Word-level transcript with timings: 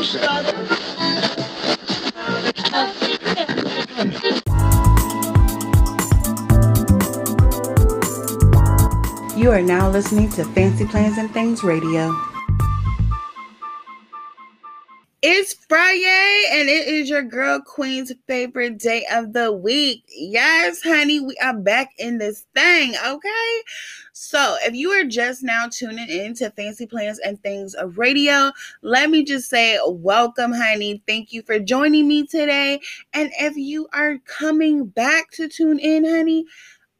You 0.00 0.06
are 9.50 9.60
now 9.60 9.90
listening 9.90 10.30
to 10.30 10.44
Fancy 10.54 10.86
Plans 10.86 11.18
and 11.18 11.30
Things 11.34 11.62
Radio. 11.62 12.29
Friday 15.90 16.44
and 16.52 16.68
it 16.68 16.86
is 16.86 17.10
your 17.10 17.24
girl 17.24 17.60
Queen's 17.60 18.12
favorite 18.28 18.78
day 18.78 19.04
of 19.10 19.32
the 19.32 19.50
week. 19.50 20.04
Yes, 20.16 20.80
honey, 20.84 21.18
we 21.18 21.36
are 21.42 21.52
back 21.52 21.90
in 21.98 22.18
this 22.18 22.46
thing, 22.54 22.94
okay? 23.04 23.62
So, 24.12 24.56
if 24.62 24.72
you 24.72 24.90
are 24.90 25.02
just 25.02 25.42
now 25.42 25.66
tuning 25.68 26.08
in 26.08 26.34
to 26.34 26.50
Fancy 26.50 26.86
Plans 26.86 27.18
and 27.18 27.42
Things 27.42 27.74
Radio, 27.96 28.52
let 28.82 29.10
me 29.10 29.24
just 29.24 29.50
say 29.50 29.80
welcome, 29.84 30.52
honey. 30.52 31.02
Thank 31.08 31.32
you 31.32 31.42
for 31.42 31.58
joining 31.58 32.06
me 32.06 32.24
today. 32.24 32.80
And 33.12 33.32
if 33.40 33.56
you 33.56 33.88
are 33.92 34.18
coming 34.26 34.86
back 34.86 35.32
to 35.32 35.48
tune 35.48 35.80
in, 35.80 36.08
honey, 36.08 36.44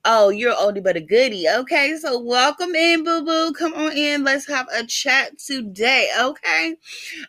Oh, 0.07 0.31
you're 0.31 0.55
oldie 0.55 0.83
but 0.83 0.97
a 0.97 1.01
goodie. 1.01 1.47
Okay, 1.47 1.95
so 2.01 2.19
welcome 2.19 2.75
in, 2.75 3.05
boo 3.05 3.23
boo. 3.23 3.53
Come 3.53 3.75
on 3.75 3.93
in. 3.93 4.25
Let's 4.25 4.49
have 4.49 4.67
a 4.73 4.87
chat 4.87 5.39
today. 5.39 6.09
Okay, 6.19 6.75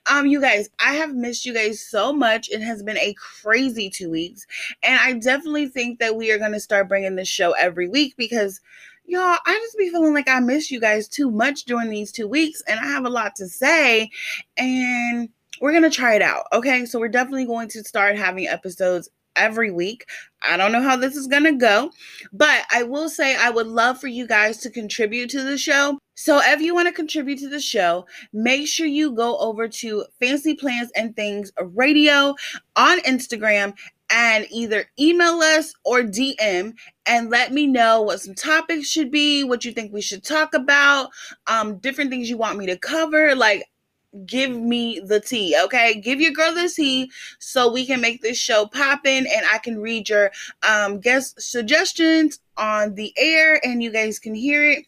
um, 0.09 0.25
you 0.25 0.39
guys, 0.39 0.69
I 0.79 0.93
have 0.93 1.13
missed 1.13 1.45
you 1.45 1.53
guys 1.53 1.81
so 1.81 2.13
much. 2.13 2.49
It 2.49 2.61
has 2.61 2.81
been 2.81 2.97
a 2.97 3.13
crazy 3.15 3.89
two 3.89 4.09
weeks, 4.09 4.47
and 4.83 4.97
I 4.97 5.13
definitely 5.13 5.67
think 5.67 5.99
that 5.99 6.15
we 6.15 6.31
are 6.31 6.37
going 6.37 6.53
to 6.53 6.61
start 6.61 6.87
bringing 6.87 7.17
this 7.17 7.27
show 7.27 7.51
every 7.53 7.89
week 7.89 8.15
because 8.15 8.61
y'all, 9.05 9.37
I 9.45 9.59
just 9.65 9.77
be 9.77 9.89
feeling 9.89 10.13
like 10.13 10.29
I 10.29 10.39
miss 10.39 10.71
you 10.71 10.79
guys 10.79 11.09
too 11.09 11.29
much 11.29 11.65
during 11.65 11.89
these 11.89 12.13
two 12.13 12.27
weeks, 12.27 12.63
and 12.69 12.79
I 12.79 12.85
have 12.85 13.05
a 13.05 13.09
lot 13.09 13.35
to 13.35 13.49
say, 13.49 14.09
and 14.55 15.27
we're 15.59 15.73
gonna 15.73 15.89
try 15.89 16.15
it 16.15 16.21
out. 16.21 16.45
Okay, 16.53 16.85
so 16.85 16.99
we're 16.99 17.09
definitely 17.09 17.45
going 17.45 17.67
to 17.69 17.83
start 17.83 18.15
having 18.15 18.47
episodes 18.47 19.09
every 19.35 19.71
week. 19.71 20.05
I 20.43 20.57
don't 20.57 20.71
know 20.71 20.81
how 20.81 20.95
this 20.95 21.15
is 21.15 21.27
going 21.27 21.43
to 21.43 21.53
go, 21.53 21.91
but 22.33 22.65
I 22.71 22.83
will 22.83 23.09
say 23.09 23.35
I 23.35 23.49
would 23.49 23.67
love 23.67 23.99
for 23.99 24.07
you 24.07 24.27
guys 24.27 24.57
to 24.59 24.69
contribute 24.69 25.29
to 25.31 25.43
the 25.43 25.57
show. 25.57 25.97
So 26.15 26.39
if 26.43 26.61
you 26.61 26.73
want 26.73 26.87
to 26.87 26.93
contribute 26.93 27.39
to 27.39 27.49
the 27.49 27.59
show, 27.59 28.05
make 28.33 28.67
sure 28.67 28.87
you 28.87 29.11
go 29.11 29.37
over 29.37 29.67
to 29.67 30.05
Fancy 30.19 30.55
Plans 30.55 30.91
and 30.95 31.15
Things 31.15 31.51
Radio 31.59 32.35
on 32.75 32.99
Instagram 33.01 33.73
and 34.11 34.45
either 34.51 34.85
email 34.99 35.39
us 35.39 35.73
or 35.85 36.01
DM 36.01 36.73
and 37.05 37.29
let 37.29 37.53
me 37.53 37.65
know 37.65 38.01
what 38.01 38.19
some 38.19 38.35
topics 38.35 38.87
should 38.87 39.09
be, 39.09 39.43
what 39.43 39.63
you 39.63 39.71
think 39.71 39.93
we 39.93 40.01
should 40.01 40.23
talk 40.23 40.53
about, 40.53 41.09
um, 41.47 41.77
different 41.77 42.11
things 42.11 42.29
you 42.29 42.37
want 42.37 42.57
me 42.57 42.65
to 42.65 42.77
cover. 42.77 43.33
Like, 43.35 43.63
give 44.25 44.51
me 44.51 44.99
the 44.99 45.19
tea, 45.19 45.55
okay? 45.65 45.99
Give 45.99 46.19
your 46.19 46.31
girl 46.31 46.53
the 46.53 46.69
tea 46.69 47.11
so 47.39 47.71
we 47.71 47.85
can 47.85 48.01
make 48.01 48.21
this 48.21 48.37
show 48.37 48.65
poppin' 48.67 49.25
and 49.27 49.45
I 49.51 49.57
can 49.57 49.79
read 49.79 50.09
your 50.09 50.31
um 50.67 50.99
guest 50.99 51.41
suggestions 51.41 52.39
on 52.57 52.95
the 52.95 53.13
air 53.17 53.59
and 53.65 53.81
you 53.81 53.91
guys 53.91 54.19
can 54.19 54.35
hear 54.35 54.67
it. 54.69 54.85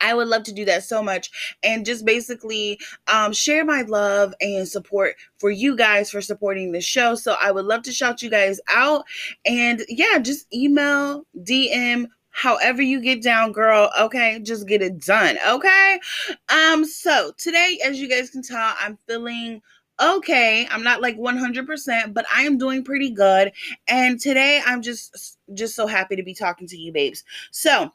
I 0.00 0.12
would 0.12 0.28
love 0.28 0.42
to 0.44 0.52
do 0.52 0.66
that 0.66 0.84
so 0.84 1.02
much 1.02 1.56
and 1.62 1.86
just 1.86 2.04
basically 2.04 2.78
um, 3.06 3.32
share 3.32 3.64
my 3.64 3.82
love 3.82 4.34
and 4.40 4.68
support 4.68 5.14
for 5.38 5.50
you 5.50 5.76
guys 5.76 6.10
for 6.10 6.20
supporting 6.20 6.72
the 6.72 6.80
show. 6.80 7.14
So 7.14 7.36
I 7.40 7.50
would 7.50 7.64
love 7.64 7.82
to 7.84 7.92
shout 7.92 8.20
you 8.20 8.28
guys 8.28 8.60
out 8.68 9.04
and 9.46 9.82
yeah, 9.88 10.18
just 10.18 10.52
email, 10.52 11.24
DM, 11.38 12.08
however 12.34 12.82
you 12.82 13.00
get 13.00 13.22
down 13.22 13.52
girl 13.52 13.90
okay? 13.98 14.40
Just 14.42 14.66
get 14.66 14.82
it 14.82 14.98
done 14.98 15.38
okay? 15.48 16.00
Um 16.48 16.84
so 16.84 17.32
today 17.38 17.78
as 17.84 18.00
you 18.00 18.08
guys 18.08 18.28
can 18.30 18.42
tell 18.42 18.74
i'm 18.80 18.98
feeling 19.06 19.62
okay. 20.02 20.66
I'm 20.72 20.82
not 20.82 21.00
like 21.00 21.16
100% 21.16 22.12
but 22.12 22.26
i 22.34 22.42
am 22.42 22.58
doing 22.58 22.84
pretty 22.84 23.10
good. 23.10 23.52
And 23.88 24.20
today 24.20 24.60
i'm 24.66 24.82
just 24.82 25.38
just 25.54 25.76
so 25.76 25.86
happy 25.86 26.16
to 26.16 26.22
be 26.22 26.34
talking 26.34 26.66
to 26.66 26.76
you 26.76 26.92
babes. 26.92 27.22
So 27.52 27.92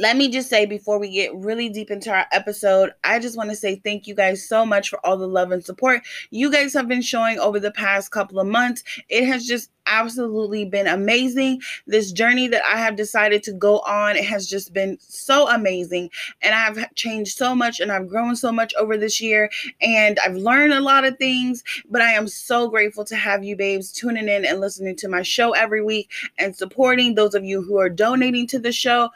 let 0.00 0.16
me 0.16 0.30
just 0.30 0.48
say 0.48 0.64
before 0.64 0.98
we 0.98 1.10
get 1.10 1.34
really 1.34 1.68
deep 1.68 1.90
into 1.90 2.10
our 2.10 2.26
episode, 2.32 2.92
I 3.04 3.18
just 3.18 3.36
want 3.36 3.50
to 3.50 3.56
say 3.56 3.76
thank 3.76 4.06
you 4.06 4.14
guys 4.14 4.48
so 4.48 4.64
much 4.64 4.88
for 4.88 5.04
all 5.04 5.18
the 5.18 5.28
love 5.28 5.52
and 5.52 5.64
support 5.64 6.02
you 6.30 6.50
guys 6.50 6.72
have 6.72 6.88
been 6.88 7.02
showing 7.02 7.38
over 7.38 7.60
the 7.60 7.70
past 7.70 8.10
couple 8.10 8.40
of 8.40 8.46
months. 8.46 8.82
It 9.10 9.26
has 9.26 9.46
just 9.46 9.70
absolutely 9.86 10.64
been 10.64 10.86
amazing. 10.86 11.60
This 11.86 12.12
journey 12.12 12.48
that 12.48 12.62
I 12.64 12.78
have 12.78 12.96
decided 12.96 13.42
to 13.44 13.52
go 13.52 13.80
on, 13.80 14.16
it 14.16 14.24
has 14.24 14.48
just 14.48 14.72
been 14.72 14.96
so 15.00 15.48
amazing. 15.48 16.10
And 16.40 16.54
I've 16.54 16.94
changed 16.94 17.36
so 17.36 17.54
much 17.54 17.80
and 17.80 17.90
I've 17.92 18.08
grown 18.08 18.36
so 18.36 18.52
much 18.52 18.72
over 18.78 18.96
this 18.96 19.20
year 19.20 19.50
and 19.82 20.18
I've 20.24 20.36
learned 20.36 20.72
a 20.72 20.80
lot 20.80 21.04
of 21.04 21.18
things. 21.18 21.62
But 21.90 22.02
I 22.02 22.12
am 22.12 22.28
so 22.28 22.68
grateful 22.68 23.04
to 23.04 23.16
have 23.16 23.44
you, 23.44 23.56
babes, 23.56 23.92
tuning 23.92 24.28
in 24.28 24.44
and 24.44 24.60
listening 24.60 24.96
to 24.96 25.08
my 25.08 25.22
show 25.22 25.52
every 25.52 25.82
week 25.82 26.10
and 26.38 26.56
supporting 26.56 27.14
those 27.14 27.34
of 27.34 27.44
you 27.44 27.62
who 27.62 27.78
are 27.78 27.90
donating 27.90 28.46
to 28.48 28.58
the 28.58 28.72
show. 28.72 29.10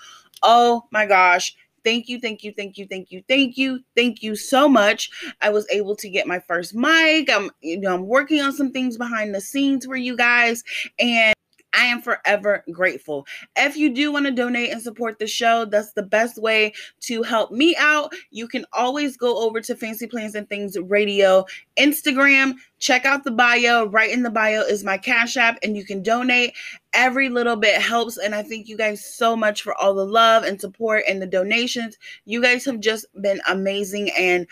Oh 0.44 0.84
my 0.92 1.06
gosh. 1.06 1.54
Thank 1.84 2.08
you, 2.08 2.20
thank 2.20 2.44
you, 2.44 2.52
thank 2.56 2.78
you, 2.78 2.86
thank 2.88 3.10
you, 3.12 3.22
thank 3.28 3.58
you, 3.58 3.80
thank 3.94 4.22
you 4.22 4.36
so 4.36 4.70
much. 4.70 5.10
I 5.42 5.50
was 5.50 5.66
able 5.70 5.96
to 5.96 6.08
get 6.08 6.26
my 6.26 6.40
first 6.40 6.74
mic. 6.74 7.30
I'm, 7.30 7.50
you 7.60 7.78
know, 7.78 7.94
I'm 7.94 8.06
working 8.06 8.40
on 8.40 8.54
some 8.54 8.72
things 8.72 8.96
behind 8.96 9.34
the 9.34 9.40
scenes 9.42 9.84
for 9.84 9.96
you 9.96 10.16
guys, 10.16 10.64
and 10.98 11.34
I 11.76 11.84
am 11.84 12.00
forever 12.00 12.64
grateful. 12.70 13.26
If 13.56 13.76
you 13.76 13.92
do 13.92 14.12
want 14.12 14.26
to 14.26 14.32
donate 14.32 14.70
and 14.70 14.80
support 14.80 15.18
the 15.18 15.26
show, 15.26 15.64
that's 15.64 15.92
the 15.92 16.02
best 16.02 16.40
way 16.40 16.72
to 17.00 17.22
help 17.22 17.50
me 17.50 17.74
out. 17.78 18.12
You 18.30 18.48
can 18.48 18.64
always 18.72 19.16
go 19.16 19.38
over 19.38 19.60
to 19.60 19.74
Fancy 19.74 20.06
Plans 20.06 20.34
and 20.34 20.48
Things 20.48 20.76
Radio 20.78 21.44
Instagram. 21.76 22.54
Check 22.78 23.04
out 23.04 23.24
the 23.24 23.30
bio. 23.30 23.86
Right 23.86 24.10
in 24.10 24.22
the 24.22 24.30
bio 24.30 24.60
is 24.60 24.84
my 24.84 24.98
Cash 24.98 25.36
App, 25.36 25.58
and 25.62 25.76
you 25.76 25.84
can 25.84 26.02
donate. 26.02 26.54
Every 26.92 27.28
little 27.28 27.56
bit 27.56 27.80
helps. 27.80 28.16
And 28.18 28.34
I 28.34 28.42
thank 28.42 28.68
you 28.68 28.76
guys 28.76 29.04
so 29.04 29.34
much 29.34 29.62
for 29.62 29.74
all 29.74 29.94
the 29.94 30.06
love 30.06 30.44
and 30.44 30.60
support 30.60 31.04
and 31.08 31.20
the 31.20 31.26
donations. 31.26 31.98
You 32.24 32.40
guys 32.40 32.64
have 32.66 32.80
just 32.80 33.06
been 33.20 33.40
amazing. 33.48 34.10
And 34.10 34.46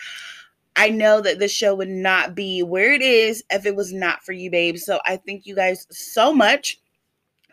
I 0.75 0.89
know 0.89 1.21
that 1.21 1.39
this 1.39 1.51
show 1.51 1.75
would 1.75 1.89
not 1.89 2.35
be 2.35 2.63
where 2.63 2.91
it 2.93 3.01
is 3.01 3.43
if 3.49 3.65
it 3.65 3.75
was 3.75 3.93
not 3.93 4.23
for 4.23 4.33
you, 4.33 4.49
babe. 4.49 4.77
So 4.77 4.99
I 5.05 5.17
thank 5.17 5.45
you 5.45 5.55
guys 5.55 5.87
so 5.91 6.33
much. 6.33 6.79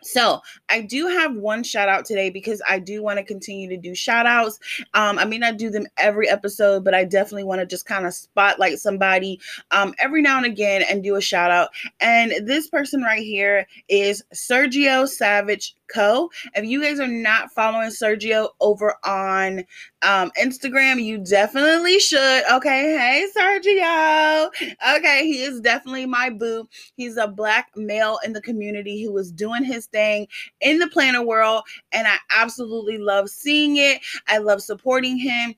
So 0.01 0.41
I 0.69 0.81
do 0.81 1.07
have 1.07 1.35
one 1.35 1.63
shout 1.63 1.89
out 1.89 2.05
today 2.05 2.29
because 2.29 2.61
I 2.67 2.79
do 2.79 3.03
want 3.03 3.19
to 3.19 3.23
continue 3.23 3.69
to 3.69 3.77
do 3.77 3.93
shout 3.95 4.25
outs. 4.25 4.59
Um, 4.93 5.19
I 5.19 5.25
may 5.25 5.37
not 5.37 5.57
do 5.57 5.69
them 5.69 5.87
every 5.97 6.29
episode, 6.29 6.83
but 6.83 6.93
I 6.93 7.03
definitely 7.03 7.43
want 7.43 7.61
to 7.61 7.65
just 7.65 7.85
kind 7.85 8.05
of 8.05 8.13
spotlight 8.13 8.79
somebody 8.79 9.39
um, 9.71 9.93
every 9.99 10.21
now 10.21 10.37
and 10.37 10.45
again 10.45 10.83
and 10.89 11.03
do 11.03 11.15
a 11.15 11.21
shout 11.21 11.51
out. 11.51 11.69
And 11.99 12.33
this 12.47 12.67
person 12.67 13.01
right 13.01 13.23
here 13.23 13.67
is 13.87 14.23
Sergio 14.33 15.07
Savage 15.07 15.75
Co. 15.93 16.29
If 16.55 16.65
you 16.65 16.81
guys 16.81 16.99
are 16.99 17.07
not 17.07 17.51
following 17.51 17.89
Sergio 17.89 18.49
over 18.59 18.95
on 19.03 19.59
um, 20.01 20.31
Instagram, 20.39 21.03
you 21.03 21.17
definitely 21.19 21.99
should. 21.99 22.43
Okay, 22.51 22.97
hey 22.97 23.27
Sergio. 23.35 24.49
Okay, 24.97 25.25
he 25.25 25.41
is 25.43 25.61
definitely 25.61 26.05
my 26.05 26.29
boo. 26.29 26.67
He's 26.95 27.17
a 27.17 27.27
black 27.27 27.69
male 27.75 28.19
in 28.23 28.33
the 28.33 28.41
community 28.41 29.03
who 29.03 29.17
is 29.17 29.31
doing 29.31 29.63
his 29.63 29.87
thing 29.87 30.27
in 30.61 30.79
the 30.79 30.87
planner 30.87 31.23
world, 31.23 31.63
and 31.91 32.07
I 32.07 32.17
absolutely 32.35 32.97
love 32.97 33.29
seeing 33.29 33.77
it. 33.77 34.01
I 34.27 34.37
love 34.39 34.61
supporting 34.61 35.17
him. 35.17 35.55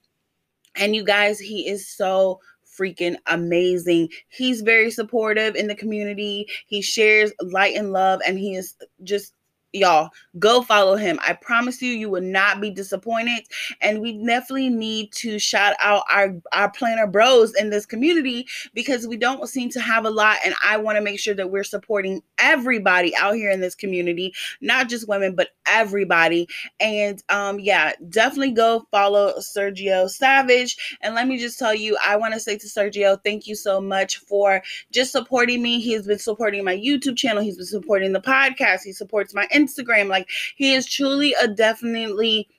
And 0.75 0.95
you 0.95 1.03
guys, 1.03 1.39
he 1.39 1.67
is 1.67 1.87
so 1.87 2.39
freaking 2.79 3.15
amazing. 3.27 4.09
He's 4.29 4.61
very 4.61 4.89
supportive 4.89 5.55
in 5.55 5.67
the 5.67 5.75
community. 5.75 6.47
He 6.65 6.81
shares 6.81 7.31
light 7.41 7.75
and 7.75 7.93
love, 7.93 8.21
and 8.25 8.39
he 8.39 8.55
is 8.55 8.75
just 9.03 9.33
y'all 9.73 10.09
go 10.39 10.61
follow 10.61 10.95
him. 10.95 11.19
I 11.21 11.33
promise 11.33 11.81
you 11.81 11.91
you 11.91 12.09
will 12.09 12.21
not 12.21 12.61
be 12.61 12.69
disappointed. 12.69 13.43
And 13.81 14.01
we 14.01 14.13
definitely 14.23 14.69
need 14.69 15.11
to 15.13 15.39
shout 15.39 15.75
out 15.79 16.03
our 16.09 16.35
our 16.53 16.71
planner 16.71 17.07
bros 17.07 17.53
in 17.55 17.69
this 17.69 17.85
community 17.85 18.47
because 18.73 19.07
we 19.07 19.17
don't 19.17 19.47
seem 19.49 19.69
to 19.69 19.81
have 19.81 20.05
a 20.05 20.09
lot 20.09 20.37
and 20.45 20.53
i 20.63 20.77
want 20.77 20.97
to 20.97 21.01
make 21.01 21.19
sure 21.19 21.33
that 21.33 21.49
we're 21.49 21.63
supporting 21.63 22.21
everybody 22.43 23.15
out 23.15 23.35
here 23.35 23.49
in 23.49 23.61
this 23.61 23.73
community 23.73 24.33
not 24.61 24.89
just 24.89 25.07
women 25.07 25.33
but 25.35 25.49
everybody. 25.65 26.47
And 26.79 27.23
um 27.29 27.59
yeah 27.59 27.93
definitely 28.09 28.51
go 28.51 28.85
follow 28.91 29.33
sergio 29.39 30.09
savage. 30.09 30.97
And 31.01 31.15
let 31.15 31.27
me 31.27 31.37
just 31.37 31.57
tell 31.57 31.73
you 31.73 31.97
i 32.05 32.15
want 32.15 32.33
to 32.33 32.39
say 32.39 32.57
to 32.57 32.67
sergio 32.67 33.17
thank 33.23 33.47
you 33.47 33.55
so 33.55 33.79
much 33.81 34.17
for 34.17 34.61
just 34.91 35.11
supporting 35.11 35.61
me. 35.61 35.79
He 35.79 35.93
has 35.93 36.05
been 36.05 36.19
supporting 36.19 36.63
my 36.63 36.75
youtube 36.75 37.17
channel. 37.17 37.41
He's 37.43 37.57
been 37.57 37.65
supporting 37.65 38.11
the 38.11 38.21
podcast. 38.21 38.81
He 38.83 38.91
supports 38.91 39.33
my 39.33 39.47
Instagram. 39.47 40.07
Like 40.07 40.29
he 40.55 40.73
is 40.73 40.85
truly 40.85 41.33
a 41.41 41.47
definitely 41.47 42.49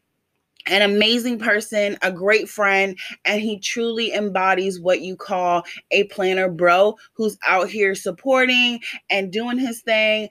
an 0.67 0.83
amazing 0.83 1.39
person, 1.39 1.99
a 2.03 2.11
great 2.13 2.49
friend, 2.49 2.99
and 3.25 3.41
he 3.41 3.59
truly 3.59 4.13
embodies 4.13 4.81
what 4.81 5.01
you 5.01 5.17
call 5.17 5.65
a 5.91 6.05
planner 6.05 6.49
bro 6.49 6.97
who's 7.15 7.39
out 7.47 7.69
here 7.69 7.95
supporting 7.95 8.81
and 9.11 9.33
doing 9.33 9.59
his 9.59 9.83
thing, 9.83 10.29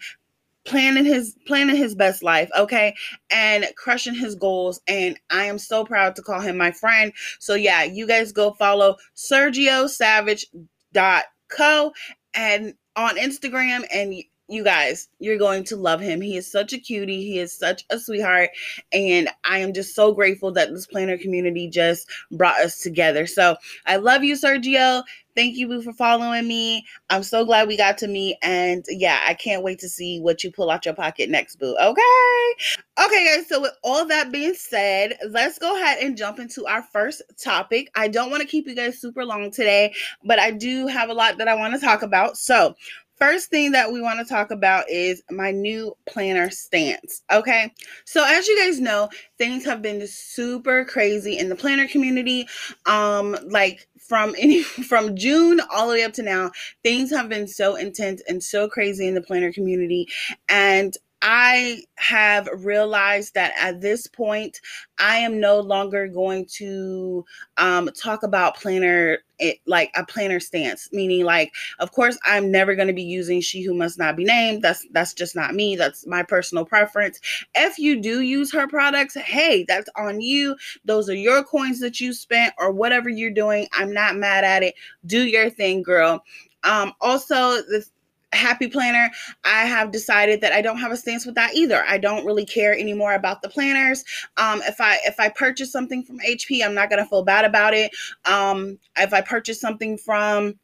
planning 0.66 1.06
his 1.06 1.36
planning 1.46 1.76
his 1.76 1.94
best 1.94 2.24
life 2.24 2.50
okay 2.58 2.96
and 3.30 3.66
crushing 3.76 4.16
his 4.16 4.34
goals 4.34 4.80
and 4.88 5.20
i 5.30 5.44
am 5.44 5.58
so 5.58 5.84
proud 5.84 6.16
to 6.16 6.22
call 6.22 6.40
him 6.40 6.56
my 6.56 6.72
friend 6.72 7.12
so 7.40 7.54
yeah 7.54 7.84
you 7.84 8.08
guys 8.08 8.32
go 8.32 8.54
follow 8.54 8.96
sergio 9.14 9.90
savage 9.90 10.46
dot 10.94 11.26
Co. 11.50 11.92
and 12.34 12.74
on 12.96 13.18
Instagram 13.18 13.86
and 13.94 14.14
you 14.48 14.64
guys, 14.64 15.10
you're 15.20 15.38
going 15.38 15.64
to 15.66 15.76
love 15.76 16.02
him. 16.02 16.22
He 16.22 16.38
is 16.38 16.52
such 16.52 16.74
a 16.74 16.78
cutie. 16.78 17.24
He 17.24 17.40
is 17.40 17.58
such 17.58 17.86
a 17.90 17.98
sweetheart. 17.98 18.50
And 18.92 19.30
I 19.44 19.60
am 19.60 19.74
just 19.74 19.96
so 19.96 20.14
grateful 20.14 20.52
that 20.54 20.72
this 20.72 20.86
planner 20.88 21.18
community 21.18 21.70
just 21.70 22.10
brought 22.32 22.60
us 22.60 22.80
together. 22.80 23.26
So 23.26 23.56
I 23.86 23.98
love 23.98 24.24
you, 24.24 24.36
Sergio. 24.36 25.04
Thank 25.36 25.58
you, 25.58 25.68
Boo, 25.68 25.82
for 25.82 25.94
following 25.94 26.48
me. 26.48 26.86
I'm 27.10 27.24
so 27.24 27.44
glad 27.44 27.68
we 27.68 27.76
got 27.76 27.98
to 28.00 28.08
meet. 28.08 28.38
And 28.44 28.86
yeah, 28.88 29.24
I 29.26 29.34
can't 29.34 29.64
wait 29.64 29.80
to 29.80 29.90
see 29.90 30.20
what 30.20 30.44
you 30.44 30.52
pull 30.52 30.70
out 30.70 30.86
your 30.86 30.94
pocket 30.94 31.30
next, 31.30 31.56
Boo. 31.56 31.76
Okay. 31.82 32.76
Okay, 33.04 33.36
guys. 33.36 33.48
So, 33.48 33.62
with 33.62 33.74
all 33.84 34.06
that 34.06 34.32
being 34.32 34.54
said, 34.54 35.18
let's 35.30 35.58
go 35.58 35.76
ahead 35.76 36.04
and 36.04 36.16
jump 36.16 36.38
into 36.38 36.68
our 36.68 36.84
first 36.84 37.24
topic. 37.42 37.90
I 37.96 38.08
don't 38.08 38.30
want 38.30 38.42
to 38.42 38.48
keep 38.48 38.68
you 38.68 38.76
guys 38.76 39.02
super 39.02 39.26
long 39.26 39.50
today, 39.50 39.94
but 40.24 40.38
I 40.38 40.52
do 40.52 40.86
have 40.86 41.10
a 41.10 41.14
lot 41.14 41.40
that 41.40 41.48
I 41.48 41.56
want 41.56 41.74
to 41.74 41.80
talk 41.80 42.04
about. 42.04 42.38
So, 42.38 42.76
first 43.18 43.50
thing 43.50 43.72
that 43.72 43.92
we 43.92 44.02
want 44.02 44.20
to 44.20 44.26
talk 44.26 44.52
about 44.52 44.90
is 44.90 45.22
my 45.30 45.52
new 45.52 45.96
planner 46.06 46.50
stance. 46.50 47.24
Okay. 47.32 47.72
So 48.06 48.24
as 48.26 48.48
you 48.48 48.58
guys 48.58 48.80
know, 48.80 49.10
things 49.38 49.66
have 49.66 49.82
been 49.82 50.06
super 50.08 50.86
crazy 50.86 51.38
in 51.38 51.50
the 51.50 51.56
planner 51.56 51.88
community. 51.88 52.48
Um, 52.86 53.38
like 53.46 53.88
from 54.00 54.36
any 54.40 54.64
from 54.64 55.16
June 55.16 55.62
all 55.72 55.88
the 55.88 55.94
way 55.94 56.04
up 56.04 56.14
to 56.14 56.24
now, 56.24 56.52
things 56.84 57.12
have 57.12 57.30
been 57.30 57.48
so 57.48 57.76
intense 57.76 58.22
and 58.28 58.44
so 58.44 58.68
crazy 58.68 59.08
in 59.08 59.16
the 59.16 59.22
planner 59.22 59.54
community. 59.54 60.08
And 60.50 60.96
I 61.26 61.84
have 61.96 62.50
realized 62.54 63.34
that 63.36 63.54
at 63.58 63.80
this 63.80 64.08
point, 64.08 64.60
I 65.00 65.18
am 65.20 65.40
no 65.40 65.62
longer 65.62 66.08
going 66.10 66.46
to 66.58 67.24
um, 67.58 67.90
talk 67.98 68.24
about 68.24 68.58
planner 68.58 69.20
it 69.40 69.60
like 69.66 69.90
a 69.96 70.06
planner 70.06 70.40
stance, 70.40 70.90
meaning 70.92 71.24
like, 71.26 71.52
of 71.80 71.92
course, 71.94 72.18
I'm 72.26 72.52
never 72.52 72.76
going 72.76 72.88
to 72.90 72.94
be 72.94 73.04
using 73.04 73.40
"she 73.42 73.64
who 73.64 73.74
must 73.74 73.98
not 73.98 74.18
be 74.18 74.26
named." 74.26 74.62
That's 74.64 74.86
that's 74.92 75.14
just 75.14 75.34
not 75.36 75.56
me. 75.56 75.78
That's 75.78 76.06
my 76.06 76.24
personal 76.24 76.66
preference. 76.66 77.20
If 77.56 77.80
you 77.80 78.02
do 78.02 78.22
use 78.22 78.52
her 78.54 78.68
products, 78.68 79.16
hey, 79.16 79.64
that's 79.68 79.90
on 79.96 80.20
you. 80.20 80.58
Those 80.86 81.10
are 81.10 81.16
your 81.16 81.44
coins 81.44 81.80
that 81.80 82.02
you 82.02 82.14
spent 82.14 82.54
or 82.60 82.72
whatever 82.72 83.10
you're 83.10 83.32
doing. 83.32 83.68
I'm 83.74 83.94
not 83.94 84.18
mad 84.18 84.44
at 84.44 84.62
it. 84.64 84.76
Do 85.06 85.24
your 85.26 85.50
thing, 85.50 85.84
girl. 85.84 86.24
Um, 86.64 86.94
also, 87.02 87.36
the 87.64 87.86
happy 88.34 88.68
planner 88.68 89.10
i 89.44 89.66
have 89.66 89.92
decided 89.92 90.42
that 90.42 90.54
i 90.54 90.62
don't 90.62 90.78
have 90.78 90.92
a 90.92 90.98
stance 90.98 91.26
with 91.26 91.36
that 91.36 91.54
either. 91.56 91.84
I 91.88 91.98
don't 91.98 92.26
really 92.26 92.46
care 92.46 92.74
anymore 92.74 93.14
about 93.14 93.42
the 93.42 93.50
planners. 93.50 94.04
Um, 94.38 94.62
if 94.64 94.80
i 94.80 94.98
if 95.06 95.20
i 95.20 95.30
purchase 95.30 95.72
something 95.72 96.04
from 96.04 96.20
hp 96.20 96.64
i'm 96.64 96.74
not 96.74 96.90
to 96.90 97.06
feel 97.06 97.24
bad 97.24 97.46
about 97.46 97.74
it. 97.74 97.92
Um, 98.26 98.78
if 98.98 99.14
i 99.14 99.22
purchase 99.22 99.60
something 99.60 99.98
from 99.98 100.56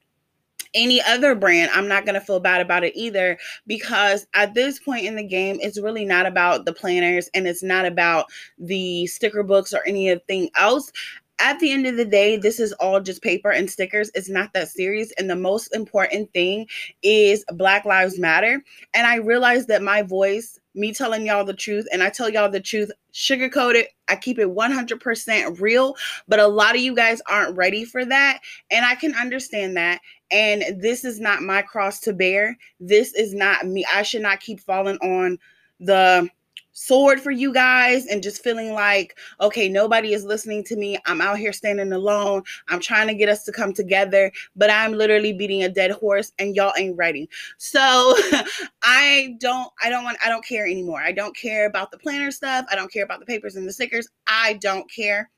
any 0.74 1.02
other 1.02 1.36
brand, 1.36 1.72
I'm 1.74 1.88
not 1.88 2.06
going 2.06 2.16
to 2.16 2.22
feel 2.22 2.40
bad 2.40 2.62
about 2.62 2.84
it 2.84 2.94
either 2.96 3.38
because 3.66 4.28
at 4.34 4.54
this 4.54 4.80
point 4.80 5.06
in 5.06 5.16
the 5.16 5.24
game, 5.24 5.58
it's 5.62 5.80
really 5.80 6.06
not 6.06 6.26
about 6.26 6.66
the 6.66 6.74
planners 6.74 7.30
and 7.34 7.48
it's 7.48 7.64
not 7.64 7.86
about 7.86 8.28
the 8.58 9.08
sticker 9.08 9.44
books 9.44 9.74
or 9.74 9.82
anything 9.88 10.50
else 10.56 10.92
at 11.40 11.60
the 11.60 11.72
end 11.72 11.88
of 11.88 11.98
the 11.98 12.06
day, 12.06 12.38
this 12.38 12.60
is 12.60 12.74
all 12.74 13.00
just 13.00 13.22
paper 13.22 13.50
and 13.50 13.70
stickers. 13.70 14.12
It's 14.14 14.30
not 14.30 14.54
that 14.54 14.68
serious. 14.68 15.12
And 15.18 15.30
the 15.30 15.36
most 15.36 15.74
important 15.76 16.32
thing 16.34 16.68
is 17.02 17.46
Black 17.54 17.86
Lives 17.86 18.20
Matter. 18.20 18.62
And 18.94 19.08
I 19.08 19.16
realized 19.16 19.68
that 19.70 19.82
my 19.82 20.02
voice, 20.02 20.60
me 20.76 20.94
telling 20.94 21.26
y'all 21.26 21.46
the 21.46 21.54
truth, 21.54 21.88
and 21.92 22.04
I 22.04 22.10
tell 22.10 22.30
y'all 22.30 22.50
the 22.50 22.60
truth, 22.60 22.92
sugarcoat 23.14 23.76
it. 23.76 23.90
I 24.08 24.16
keep 24.16 24.38
it 24.40 24.48
100% 24.48 25.60
real. 25.60 25.96
But 26.28 26.40
a 26.40 26.48
lot 26.48 26.76
of 26.76 26.82
you 26.82 26.94
guys 26.96 27.22
aren't 27.28 27.58
ready 27.58 27.86
for 27.86 28.06
that. 28.06 28.40
And 28.70 28.86
I 28.86 28.96
can 28.96 29.16
understand 29.16 29.78
that. 29.78 30.02
And 30.32 30.82
this 30.82 31.04
is 31.04 31.20
not 31.20 31.42
my 31.42 31.62
cross 31.62 32.00
to 32.02 32.14
bear. 32.14 32.58
This 32.80 33.14
is 33.14 33.34
not 33.34 33.66
me. 33.66 33.86
I 33.92 34.04
should 34.04 34.22
not 34.22 34.42
keep 34.42 34.60
falling 34.60 34.98
on 34.98 35.38
the 35.80 36.30
sword 36.80 37.20
for 37.20 37.32
you 37.32 37.54
guys 37.54 38.08
and 38.08 38.24
just 38.24 38.42
feeling 38.42 38.74
like, 38.74 39.18
okay, 39.42 39.68
nobody 39.68 40.14
is 40.14 40.24
listening 40.24 40.64
to 40.64 40.78
me. 40.78 40.98
I'm 41.06 41.20
out 41.20 41.38
here 41.38 41.52
standing 41.52 41.92
alone. 41.92 42.44
I'm 42.70 42.80
trying 42.80 43.08
to 43.08 43.14
get 43.14 43.28
us 43.28 43.44
to 43.44 43.52
come 43.52 43.74
together, 43.74 44.32
but 44.56 44.72
I'm 44.72 44.94
literally 44.94 45.34
beating 45.34 45.64
a 45.64 45.70
dead 45.70 45.92
horse 45.92 46.32
and 46.40 46.56
y'all 46.56 46.74
ain't 46.78 46.96
ready. 46.96 47.30
So 47.58 47.80
I 48.82 49.36
don't, 49.40 49.70
I 49.84 49.90
don't 49.90 50.06
want, 50.06 50.18
I 50.24 50.30
don't 50.30 50.46
care 50.46 50.66
anymore. 50.66 51.02
I 51.02 51.12
don't 51.12 51.36
care 51.36 51.66
about 51.66 51.92
the 51.92 51.98
planner 51.98 52.32
stuff. 52.32 52.66
I 52.72 52.76
don't 52.76 52.92
care 52.92 53.04
about 53.04 53.20
the 53.20 53.26
papers 53.26 53.58
and 53.58 53.68
the 53.68 53.74
stickers. 53.74 54.08
I 54.26 54.54
don't 54.62 54.90
care. 54.90 55.30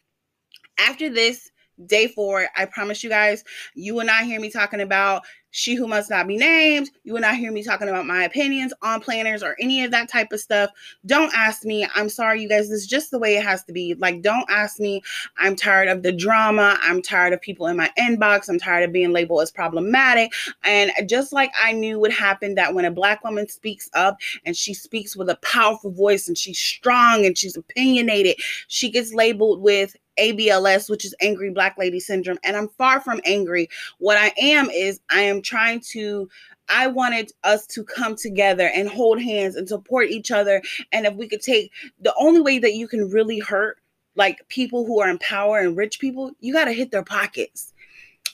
After 0.77 1.09
this, 1.09 1.50
day 1.85 2.07
four, 2.07 2.47
I 2.55 2.65
promise 2.65 3.03
you 3.03 3.09
guys, 3.09 3.43
you 3.73 3.95
will 3.95 4.05
not 4.05 4.23
hear 4.23 4.39
me 4.39 4.49
talking 4.49 4.81
about 4.81 5.23
she 5.51 5.75
who 5.75 5.85
must 5.85 6.09
not 6.09 6.27
be 6.27 6.37
named. 6.37 6.89
You 7.03 7.13
will 7.13 7.21
not 7.21 7.35
hear 7.35 7.51
me 7.51 7.61
talking 7.61 7.89
about 7.89 8.05
my 8.05 8.23
opinions 8.23 8.73
on 8.81 9.01
planners 9.01 9.43
or 9.43 9.55
any 9.59 9.83
of 9.83 9.91
that 9.91 10.09
type 10.09 10.31
of 10.31 10.39
stuff. 10.39 10.71
Don't 11.05 11.31
ask 11.35 11.65
me. 11.65 11.87
I'm 11.93 12.09
sorry, 12.09 12.41
you 12.41 12.49
guys. 12.49 12.69
This 12.69 12.81
is 12.81 12.87
just 12.87 13.11
the 13.11 13.19
way 13.19 13.35
it 13.35 13.43
has 13.43 13.63
to 13.65 13.73
be. 13.73 13.93
Like, 13.95 14.21
don't 14.21 14.49
ask 14.49 14.79
me. 14.79 15.01
I'm 15.37 15.55
tired 15.55 15.89
of 15.89 16.03
the 16.03 16.13
drama. 16.13 16.77
I'm 16.81 17.01
tired 17.01 17.33
of 17.33 17.41
people 17.41 17.67
in 17.67 17.77
my 17.77 17.91
inbox. 17.99 18.49
I'm 18.49 18.59
tired 18.59 18.83
of 18.83 18.93
being 18.93 19.11
labeled 19.11 19.41
as 19.41 19.51
problematic. 19.51 20.31
And 20.63 20.91
just 21.07 21.33
like 21.33 21.51
I 21.61 21.73
knew 21.73 21.99
would 21.99 22.13
happen 22.13 22.55
that 22.55 22.73
when 22.73 22.85
a 22.85 22.91
black 22.91 23.23
woman 23.23 23.47
speaks 23.47 23.89
up 23.93 24.17
and 24.45 24.55
she 24.55 24.73
speaks 24.73 25.15
with 25.17 25.29
a 25.29 25.35
powerful 25.37 25.91
voice 25.91 26.27
and 26.27 26.37
she's 26.37 26.59
strong 26.59 27.25
and 27.25 27.37
she's 27.37 27.57
opinionated, 27.57 28.37
she 28.67 28.89
gets 28.89 29.13
labeled 29.13 29.61
with 29.61 29.97
ABLS, 30.21 30.89
which 30.89 31.05
is 31.05 31.15
angry 31.21 31.49
black 31.49 31.77
lady 31.77 31.99
syndrome. 31.99 32.37
And 32.43 32.55
I'm 32.55 32.69
far 32.69 33.01
from 33.01 33.21
angry. 33.25 33.69
What 33.97 34.17
I 34.17 34.31
am 34.37 34.69
is 34.69 34.99
I 35.09 35.21
am 35.21 35.41
trying 35.41 35.81
to 35.91 36.29
I 36.69 36.87
wanted 36.87 37.31
us 37.43 37.67
to 37.67 37.83
come 37.83 38.15
together 38.15 38.71
and 38.73 38.87
hold 38.87 39.21
hands 39.21 39.55
and 39.55 39.67
support 39.67 40.09
each 40.09 40.31
other. 40.31 40.61
And 40.91 41.05
if 41.05 41.15
we 41.15 41.27
could 41.27 41.41
take 41.41 41.71
the 41.99 42.13
only 42.17 42.39
way 42.39 42.59
that 42.59 42.75
you 42.75 42.87
can 42.87 43.09
really 43.09 43.39
hurt 43.39 43.77
like 44.15 44.47
people 44.47 44.85
who 44.85 45.01
are 45.01 45.09
in 45.09 45.17
power 45.19 45.59
and 45.59 45.75
rich 45.75 45.99
people, 45.99 46.31
you 46.39 46.53
got 46.53 46.65
to 46.65 46.73
hit 46.73 46.91
their 46.91 47.03
pockets. 47.03 47.73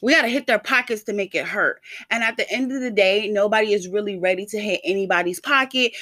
We 0.02 0.14
got 0.14 0.22
to 0.24 0.28
hit 0.28 0.46
their 0.46 0.60
pockets 0.60 1.04
to 1.04 1.14
make 1.14 1.34
it 1.34 1.46
hurt. 1.46 1.82
And 2.12 2.24
at 2.24 2.38
the 2.38 2.50
end 2.52 2.72
of 2.72 2.82
the 2.82 2.92
day, 2.92 3.28
nobody 3.28 3.74
is 3.74 3.88
really 3.88 4.18
ready 4.18 4.46
to 4.48 4.60
hit 4.60 4.82
anybody's 4.84 5.40
pocket. 5.40 5.94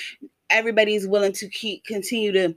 Everybody's 0.49 1.07
willing 1.07 1.33
to 1.33 1.47
keep 1.47 1.85
continue 1.85 2.33
to 2.33 2.55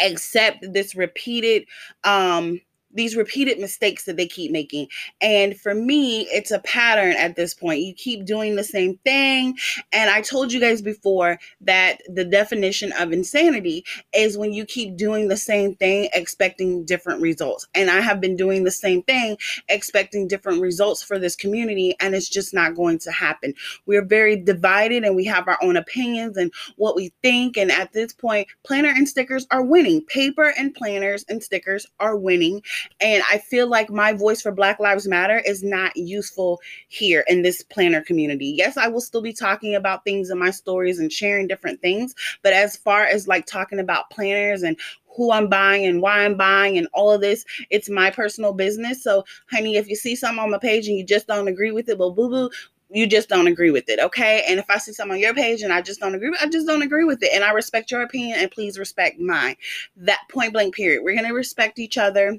accept 0.00 0.58
this 0.72 0.94
repeated 0.94 1.64
um 2.04 2.60
these 2.96 3.14
repeated 3.14 3.58
mistakes 3.58 4.04
that 4.04 4.16
they 4.16 4.26
keep 4.26 4.50
making. 4.50 4.88
And 5.20 5.58
for 5.58 5.74
me, 5.74 6.22
it's 6.22 6.50
a 6.50 6.58
pattern 6.60 7.12
at 7.12 7.36
this 7.36 7.54
point. 7.54 7.80
You 7.80 7.94
keep 7.94 8.24
doing 8.24 8.56
the 8.56 8.64
same 8.64 8.98
thing. 9.04 9.56
And 9.92 10.10
I 10.10 10.22
told 10.22 10.52
you 10.52 10.60
guys 10.60 10.82
before 10.82 11.38
that 11.60 12.00
the 12.08 12.24
definition 12.24 12.92
of 12.98 13.12
insanity 13.12 13.84
is 14.14 14.38
when 14.38 14.52
you 14.52 14.64
keep 14.64 14.96
doing 14.96 15.28
the 15.28 15.36
same 15.36 15.74
thing, 15.74 16.08
expecting 16.14 16.84
different 16.84 17.20
results. 17.20 17.68
And 17.74 17.90
I 17.90 18.00
have 18.00 18.20
been 18.20 18.36
doing 18.36 18.64
the 18.64 18.70
same 18.70 19.02
thing, 19.02 19.36
expecting 19.68 20.26
different 20.26 20.60
results 20.60 21.02
for 21.02 21.18
this 21.18 21.36
community. 21.36 21.94
And 22.00 22.14
it's 22.14 22.28
just 22.28 22.54
not 22.54 22.74
going 22.74 22.98
to 23.00 23.12
happen. 23.12 23.54
We're 23.84 24.04
very 24.04 24.36
divided 24.36 25.04
and 25.04 25.14
we 25.14 25.24
have 25.26 25.48
our 25.48 25.58
own 25.62 25.76
opinions 25.76 26.36
and 26.36 26.52
what 26.76 26.96
we 26.96 27.12
think. 27.22 27.56
And 27.56 27.70
at 27.70 27.92
this 27.92 28.12
point, 28.12 28.48
planner 28.64 28.88
and 28.88 29.08
stickers 29.08 29.46
are 29.50 29.62
winning. 29.62 30.02
Paper 30.06 30.54
and 30.56 30.74
planners 30.74 31.24
and 31.28 31.42
stickers 31.42 31.86
are 32.00 32.16
winning. 32.16 32.62
And 33.00 33.22
I 33.30 33.38
feel 33.38 33.68
like 33.68 33.90
my 33.90 34.12
voice 34.12 34.42
for 34.42 34.52
Black 34.52 34.80
Lives 34.80 35.06
Matter 35.06 35.42
is 35.44 35.62
not 35.62 35.96
useful 35.96 36.60
here 36.88 37.24
in 37.28 37.42
this 37.42 37.62
planner 37.62 38.02
community. 38.02 38.46
Yes, 38.46 38.76
I 38.76 38.88
will 38.88 39.00
still 39.00 39.22
be 39.22 39.32
talking 39.32 39.74
about 39.74 40.04
things 40.04 40.30
in 40.30 40.38
my 40.38 40.50
stories 40.50 40.98
and 40.98 41.12
sharing 41.12 41.46
different 41.46 41.80
things. 41.80 42.14
But 42.42 42.52
as 42.52 42.76
far 42.76 43.04
as 43.04 43.28
like 43.28 43.46
talking 43.46 43.78
about 43.78 44.10
planners 44.10 44.62
and 44.62 44.76
who 45.16 45.32
I'm 45.32 45.48
buying 45.48 45.86
and 45.86 46.02
why 46.02 46.24
I'm 46.24 46.36
buying 46.36 46.76
and 46.76 46.88
all 46.92 47.10
of 47.10 47.22
this. 47.22 47.44
It's 47.70 47.88
my 47.88 48.10
personal 48.10 48.52
business. 48.52 49.02
So, 49.02 49.24
honey, 49.50 49.76
if 49.76 49.88
you 49.88 49.96
see 49.96 50.14
something 50.14 50.38
on 50.38 50.50
my 50.50 50.58
page 50.58 50.88
and 50.88 50.96
you 50.96 51.04
just 51.04 51.26
don't 51.26 51.48
agree 51.48 51.72
with 51.72 51.88
it, 51.88 51.98
well, 51.98 52.10
boo 52.10 52.28
boo, 52.28 52.50
you 52.90 53.06
just 53.06 53.28
don't 53.28 53.48
agree 53.48 53.70
with 53.70 53.88
it, 53.88 53.98
okay? 53.98 54.44
And 54.48 54.60
if 54.60 54.66
I 54.68 54.78
see 54.78 54.92
something 54.92 55.14
on 55.14 55.20
your 55.20 55.34
page 55.34 55.62
and 55.62 55.72
I 55.72 55.82
just 55.82 56.00
don't 56.00 56.14
agree, 56.14 56.36
I 56.40 56.46
just 56.48 56.66
don't 56.66 56.82
agree 56.82 57.04
with 57.04 57.22
it. 57.22 57.30
And 57.34 57.42
I 57.42 57.50
respect 57.50 57.90
your 57.90 58.02
opinion 58.02 58.38
and 58.38 58.50
please 58.50 58.78
respect 58.78 59.18
mine. 59.18 59.56
That 59.96 60.20
point 60.30 60.52
blank 60.52 60.74
period. 60.74 61.02
We're 61.02 61.16
gonna 61.16 61.34
respect 61.34 61.78
each 61.78 61.98
other 61.98 62.38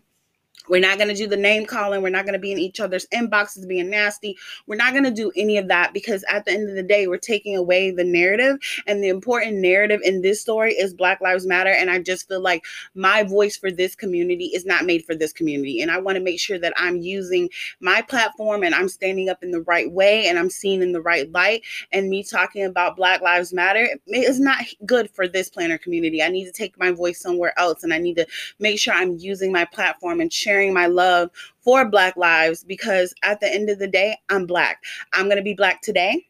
we're 0.69 0.81
not 0.81 0.97
going 0.97 1.09
to 1.09 1.15
do 1.15 1.27
the 1.27 1.37
name 1.37 1.65
calling. 1.65 2.01
We're 2.01 2.09
not 2.09 2.25
going 2.25 2.33
to 2.33 2.39
be 2.39 2.51
in 2.51 2.57
each 2.57 2.79
other's 2.79 3.05
inboxes 3.07 3.67
being 3.67 3.89
nasty. 3.89 4.37
We're 4.65 4.75
not 4.75 4.91
going 4.91 5.05
to 5.05 5.11
do 5.11 5.31
any 5.35 5.57
of 5.57 5.67
that 5.69 5.93
because 5.93 6.23
at 6.29 6.45
the 6.45 6.51
end 6.51 6.69
of 6.69 6.75
the 6.75 6.83
day, 6.83 7.07
we're 7.07 7.17
taking 7.17 7.55
away 7.55 7.91
the 7.91 8.03
narrative. 8.03 8.57
And 8.85 9.03
the 9.03 9.09
important 9.09 9.57
narrative 9.57 10.01
in 10.03 10.21
this 10.21 10.41
story 10.41 10.73
is 10.73 10.93
Black 10.93 11.21
Lives 11.21 11.45
Matter. 11.45 11.71
And 11.71 11.89
I 11.89 11.99
just 11.99 12.27
feel 12.27 12.41
like 12.41 12.65
my 12.95 13.23
voice 13.23 13.57
for 13.57 13.71
this 13.71 13.95
community 13.95 14.45
is 14.47 14.65
not 14.65 14.85
made 14.85 15.05
for 15.05 15.15
this 15.15 15.33
community. 15.33 15.81
And 15.81 15.91
I 15.91 15.99
want 15.99 16.17
to 16.17 16.23
make 16.23 16.39
sure 16.39 16.59
that 16.59 16.73
I'm 16.75 16.97
using 16.97 17.49
my 17.79 18.01
platform 18.01 18.63
and 18.63 18.75
I'm 18.75 18.89
standing 18.89 19.29
up 19.29 19.43
in 19.43 19.51
the 19.51 19.61
right 19.61 19.91
way 19.91 20.27
and 20.27 20.37
I'm 20.37 20.49
seen 20.49 20.81
in 20.81 20.91
the 20.91 21.01
right 21.01 21.31
light. 21.31 21.63
And 21.91 22.09
me 22.09 22.23
talking 22.23 22.65
about 22.65 22.97
Black 22.97 23.21
Lives 23.21 23.53
Matter 23.53 23.87
is 24.07 24.39
not 24.39 24.63
good 24.85 25.09
for 25.11 25.27
this 25.27 25.49
planner 25.49 25.77
community. 25.77 26.21
I 26.21 26.29
need 26.29 26.45
to 26.45 26.51
take 26.51 26.77
my 26.77 26.91
voice 26.91 27.21
somewhere 27.21 27.57
else 27.57 27.83
and 27.83 27.93
I 27.93 27.97
need 27.97 28.17
to 28.17 28.27
make 28.59 28.79
sure 28.79 28.93
I'm 28.93 29.17
using 29.17 29.51
my 29.51 29.65
platform 29.65 30.19
and 30.19 30.31
sharing 30.47 30.73
my 30.73 30.87
love 30.87 31.29
for 31.59 31.89
Black 31.89 32.15
lives 32.15 32.63
because 32.63 33.13
at 33.23 33.39
the 33.41 33.53
end 33.53 33.69
of 33.69 33.79
the 33.79 33.87
day, 33.87 34.17
I'm 34.29 34.45
Black. 34.45 34.81
I'm 35.13 35.25
going 35.25 35.37
to 35.37 35.43
be 35.43 35.53
Black 35.53 35.81
today. 35.81 36.25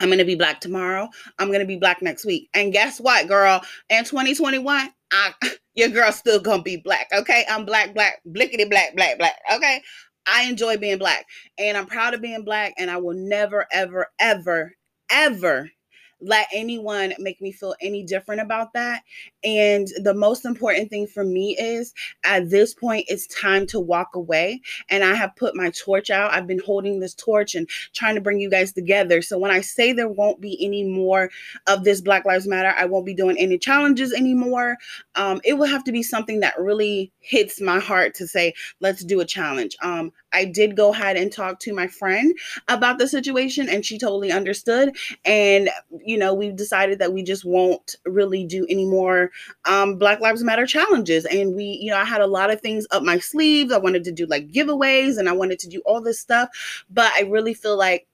I'm 0.00 0.08
going 0.08 0.18
to 0.18 0.24
be 0.24 0.34
black 0.34 0.60
tomorrow. 0.60 1.08
I'm 1.38 1.48
going 1.48 1.60
to 1.60 1.66
be 1.66 1.76
black 1.76 2.02
next 2.02 2.26
week. 2.26 2.48
And 2.52 2.72
guess 2.72 3.00
what, 3.00 3.28
girl? 3.28 3.60
In 3.88 4.04
2021, 4.04 4.88
I, 5.12 5.32
your 5.74 5.88
girl's 5.88 6.16
still 6.16 6.40
going 6.40 6.58
to 6.58 6.64
be 6.64 6.76
black. 6.76 7.08
Okay. 7.12 7.44
I'm 7.48 7.64
black, 7.64 7.94
black, 7.94 8.20
blickety 8.28 8.68
black, 8.68 8.96
black, 8.96 9.18
black. 9.18 9.36
Okay. 9.54 9.80
I 10.26 10.44
enjoy 10.44 10.78
being 10.78 10.98
black 10.98 11.26
and 11.58 11.76
I'm 11.76 11.86
proud 11.86 12.12
of 12.12 12.20
being 12.20 12.44
black. 12.44 12.74
And 12.76 12.90
I 12.90 12.96
will 12.96 13.14
never, 13.14 13.66
ever, 13.70 14.08
ever, 14.18 14.72
ever 15.10 15.70
let 16.24 16.48
anyone 16.52 17.12
make 17.18 17.40
me 17.40 17.52
feel 17.52 17.74
any 17.80 18.02
different 18.02 18.40
about 18.40 18.72
that. 18.72 19.02
And 19.44 19.86
the 20.02 20.14
most 20.14 20.44
important 20.44 20.88
thing 20.88 21.06
for 21.06 21.24
me 21.24 21.56
is 21.58 21.92
at 22.24 22.50
this 22.50 22.72
point, 22.74 23.04
it's 23.08 23.26
time 23.26 23.66
to 23.68 23.80
walk 23.80 24.14
away. 24.14 24.62
And 24.88 25.04
I 25.04 25.14
have 25.14 25.36
put 25.36 25.54
my 25.54 25.70
torch 25.70 26.10
out. 26.10 26.32
I've 26.32 26.46
been 26.46 26.60
holding 26.64 27.00
this 27.00 27.14
torch 27.14 27.54
and 27.54 27.68
trying 27.92 28.14
to 28.14 28.20
bring 28.20 28.40
you 28.40 28.50
guys 28.50 28.72
together. 28.72 29.20
So 29.20 29.38
when 29.38 29.50
I 29.50 29.60
say 29.60 29.92
there 29.92 30.08
won't 30.08 30.40
be 30.40 30.58
any 30.64 30.84
more 30.84 31.30
of 31.66 31.84
this 31.84 32.00
Black 32.00 32.24
Lives 32.24 32.46
Matter, 32.46 32.74
I 32.76 32.86
won't 32.86 33.06
be 33.06 33.14
doing 33.14 33.36
any 33.38 33.58
challenges 33.58 34.12
anymore. 34.12 34.76
Um, 35.14 35.40
it 35.44 35.54
will 35.54 35.66
have 35.66 35.84
to 35.84 35.92
be 35.92 36.02
something 36.02 36.40
that 36.40 36.58
really 36.58 37.12
hits 37.20 37.60
my 37.60 37.78
heart 37.78 38.14
to 38.14 38.26
say, 38.26 38.54
let's 38.80 39.04
do 39.04 39.20
a 39.20 39.24
challenge. 39.26 39.76
Um, 39.82 40.10
I 40.34 40.44
did 40.44 40.76
go 40.76 40.92
ahead 40.92 41.16
and 41.16 41.32
talk 41.32 41.60
to 41.60 41.74
my 41.74 41.86
friend 41.86 42.36
about 42.68 42.98
the 42.98 43.08
situation, 43.08 43.68
and 43.68 43.84
she 43.84 43.98
totally 43.98 44.32
understood. 44.32 44.96
And, 45.24 45.70
you 46.04 46.18
know, 46.18 46.34
we 46.34 46.50
decided 46.50 46.98
that 46.98 47.12
we 47.12 47.22
just 47.22 47.44
won't 47.44 47.96
really 48.04 48.44
do 48.44 48.66
any 48.68 48.86
more 48.86 49.30
um, 49.64 49.96
Black 49.96 50.20
Lives 50.20 50.42
Matter 50.42 50.66
challenges. 50.66 51.24
And 51.24 51.54
we, 51.54 51.64
you 51.64 51.90
know, 51.90 51.98
I 51.98 52.04
had 52.04 52.20
a 52.20 52.26
lot 52.26 52.50
of 52.50 52.60
things 52.60 52.86
up 52.90 53.02
my 53.02 53.18
sleeves. 53.18 53.72
I 53.72 53.78
wanted 53.78 54.04
to 54.04 54.12
do 54.12 54.26
like 54.26 54.50
giveaways 54.50 55.18
and 55.18 55.28
I 55.28 55.32
wanted 55.32 55.58
to 55.60 55.68
do 55.68 55.80
all 55.86 56.00
this 56.00 56.20
stuff. 56.20 56.48
But 56.90 57.12
I 57.16 57.22
really 57.22 57.54
feel 57.54 57.76
like 57.76 58.06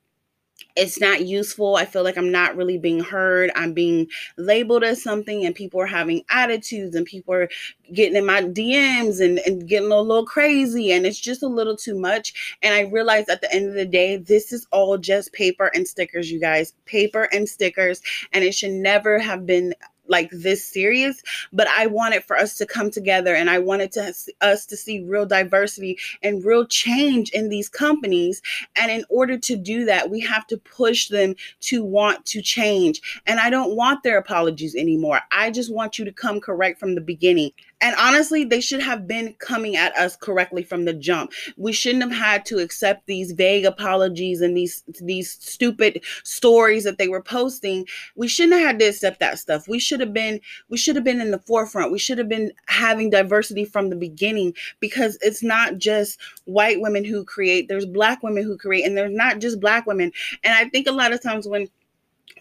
it's 0.77 1.01
not 1.01 1.27
useful. 1.27 1.77
I 1.77 1.85
feel 1.85 2.05
like 2.05 2.17
I'm 2.17 2.31
not 2.31 2.57
really 2.57 2.79
being 2.79 3.01
heard. 3.01 3.51
I'm 3.55 3.73
being 3.73 4.09
labeled 4.37 4.85
as 4.85 5.03
something, 5.03 5.45
and 5.45 5.55
people 5.55 5.81
are 5.81 5.87
having 5.87 6.23
attitudes, 6.31 6.95
and 6.95 7.05
people 7.05 7.35
are 7.35 7.49
getting 7.93 8.17
in 8.17 8.27
my 8.27 8.43
DMs 8.43 9.25
and, 9.25 9.39
and 9.41 9.69
getting 9.69 9.91
a 9.91 10.01
little 10.01 10.25
crazy, 10.25 10.93
and 10.93 11.07
it's 11.07 11.21
just 11.21 11.43
a 11.43 11.49
little 11.49 11.77
too 11.77 11.99
much. 11.99 12.57
And 12.63 12.75
I 12.75 12.91
realized 12.91 13.29
at 13.29 13.41
the 13.41 13.53
end 13.53 13.69
of 13.69 13.75
the 13.75 13.87
day, 13.87 14.17
this 14.17 14.53
is 14.53 14.67
all 14.71 14.97
just 14.99 15.33
paper 15.33 15.71
and 15.75 15.87
stickers, 15.87 16.31
you 16.31 16.41
guys. 16.41 16.75
Paper 16.87 17.29
and 17.33 17.49
stickers, 17.49 18.01
and 18.33 18.45
it 18.45 18.55
should 18.55 18.73
never 18.73 19.19
have 19.19 19.47
been 19.47 19.75
like 20.11 20.29
this 20.31 20.65
serious 20.65 21.23
but 21.53 21.67
i 21.69 21.87
wanted 21.87 22.23
for 22.25 22.37
us 22.37 22.57
to 22.57 22.67
come 22.67 22.91
together 22.91 23.35
and 23.35 23.49
i 23.49 23.59
wanted 23.59 23.91
to 23.93 24.13
us 24.41 24.67
to 24.67 24.77
see 24.77 25.03
real 25.05 25.27
diversity 25.27 25.99
and 26.23 26.45
real 26.45 26.67
change 26.67 27.31
in 27.31 27.49
these 27.49 27.69
companies. 27.69 28.43
And 28.77 28.91
in 28.91 29.05
order 29.09 29.39
to 29.39 29.57
do 29.57 29.85
that 29.87 30.11
we 30.11 30.21
have 30.21 30.47
to 30.49 30.57
push 30.57 31.09
them 31.09 31.35
to 31.61 31.85
want 31.85 32.27
to 32.27 32.43
change. 32.43 33.23
And 33.27 33.41
i 33.41 33.51
don't 33.51 33.77
want 33.77 34.03
their 34.03 34.19
apologies 34.19 34.75
anymore. 34.75 35.21
I 35.33 35.51
just 35.51 35.73
want 35.73 35.99
you 35.99 36.05
to 36.05 36.13
come 36.13 36.41
correct 36.41 36.79
from 36.79 36.95
the 36.95 37.01
beginning 37.01 37.53
and 37.81 37.97
honestly, 37.99 38.45
they 38.45 38.61
should 38.61 38.81
have 38.81 39.07
been 39.07 39.35
coming 39.39 39.77
at 39.77 39.97
us 39.97 40.17
correctly 40.17 40.63
from 40.63 40.85
the 40.85 40.93
jump. 40.93 41.33
We 41.57 41.73
shouldn't 41.73 42.03
have 42.03 42.13
had 42.13 42.45
to 42.47 42.59
accept 42.59 43.07
these 43.07 43.33
vague 43.33 43.65
apologies 43.65 44.41
and 44.41 44.57
these 44.57 44.83
these 45.01 45.33
stupid 45.41 46.05
stories 46.23 46.85
that 46.85 46.99
they 46.99 47.09
were 47.09 47.23
posting. 47.23 47.87
We 48.17 48.29
shouldn't 48.29 48.59
have 48.59 48.67
had 48.67 48.79
to 48.81 48.87
accept 48.87 49.21
that 49.21 49.39
stuff. 49.39 49.67
We 49.67 49.79
should 49.79 50.01
have 50.01 50.13
been 50.13 50.41
we 50.69 50.77
should 50.77 50.97
have 50.97 51.05
been 51.05 51.21
in 51.21 51.31
the 51.31 51.39
forefront. 51.39 51.93
We 51.93 51.99
should 51.99 52.19
have 52.19 52.29
been 52.29 52.53
having 52.67 53.11
diversity 53.11 53.65
from 53.65 53.89
the 53.89 53.97
beginning 53.97 54.55
because 54.81 55.17
it's 55.23 55.43
not 55.43 55.79
just 55.79 56.19
white 56.45 56.81
women 56.81 57.05
who 57.05 57.25
create. 57.25 57.69
There's 57.69 57.87
black 57.87 58.23
women 58.23 58.45
who 58.45 58.59
create 58.59 58.85
and 58.87 58.97
there's 58.97 59.13
not 59.15 59.39
just 59.39 59.61
black 59.61 59.87
women. 59.87 60.13
And 60.45 60.55
I 60.55 60.69
think 60.69 60.87
a 60.87 60.93
lot 60.93 61.13
of 61.13 61.23
times 61.23 61.49
when 61.49 61.69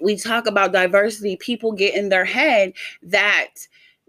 we 0.01 0.17
talk 0.17 0.47
about 0.47 0.71
diversity, 0.71 1.35
people 1.37 1.71
get 1.71 1.95
in 1.95 2.09
their 2.09 2.25
head 2.25 2.73
that 3.03 3.49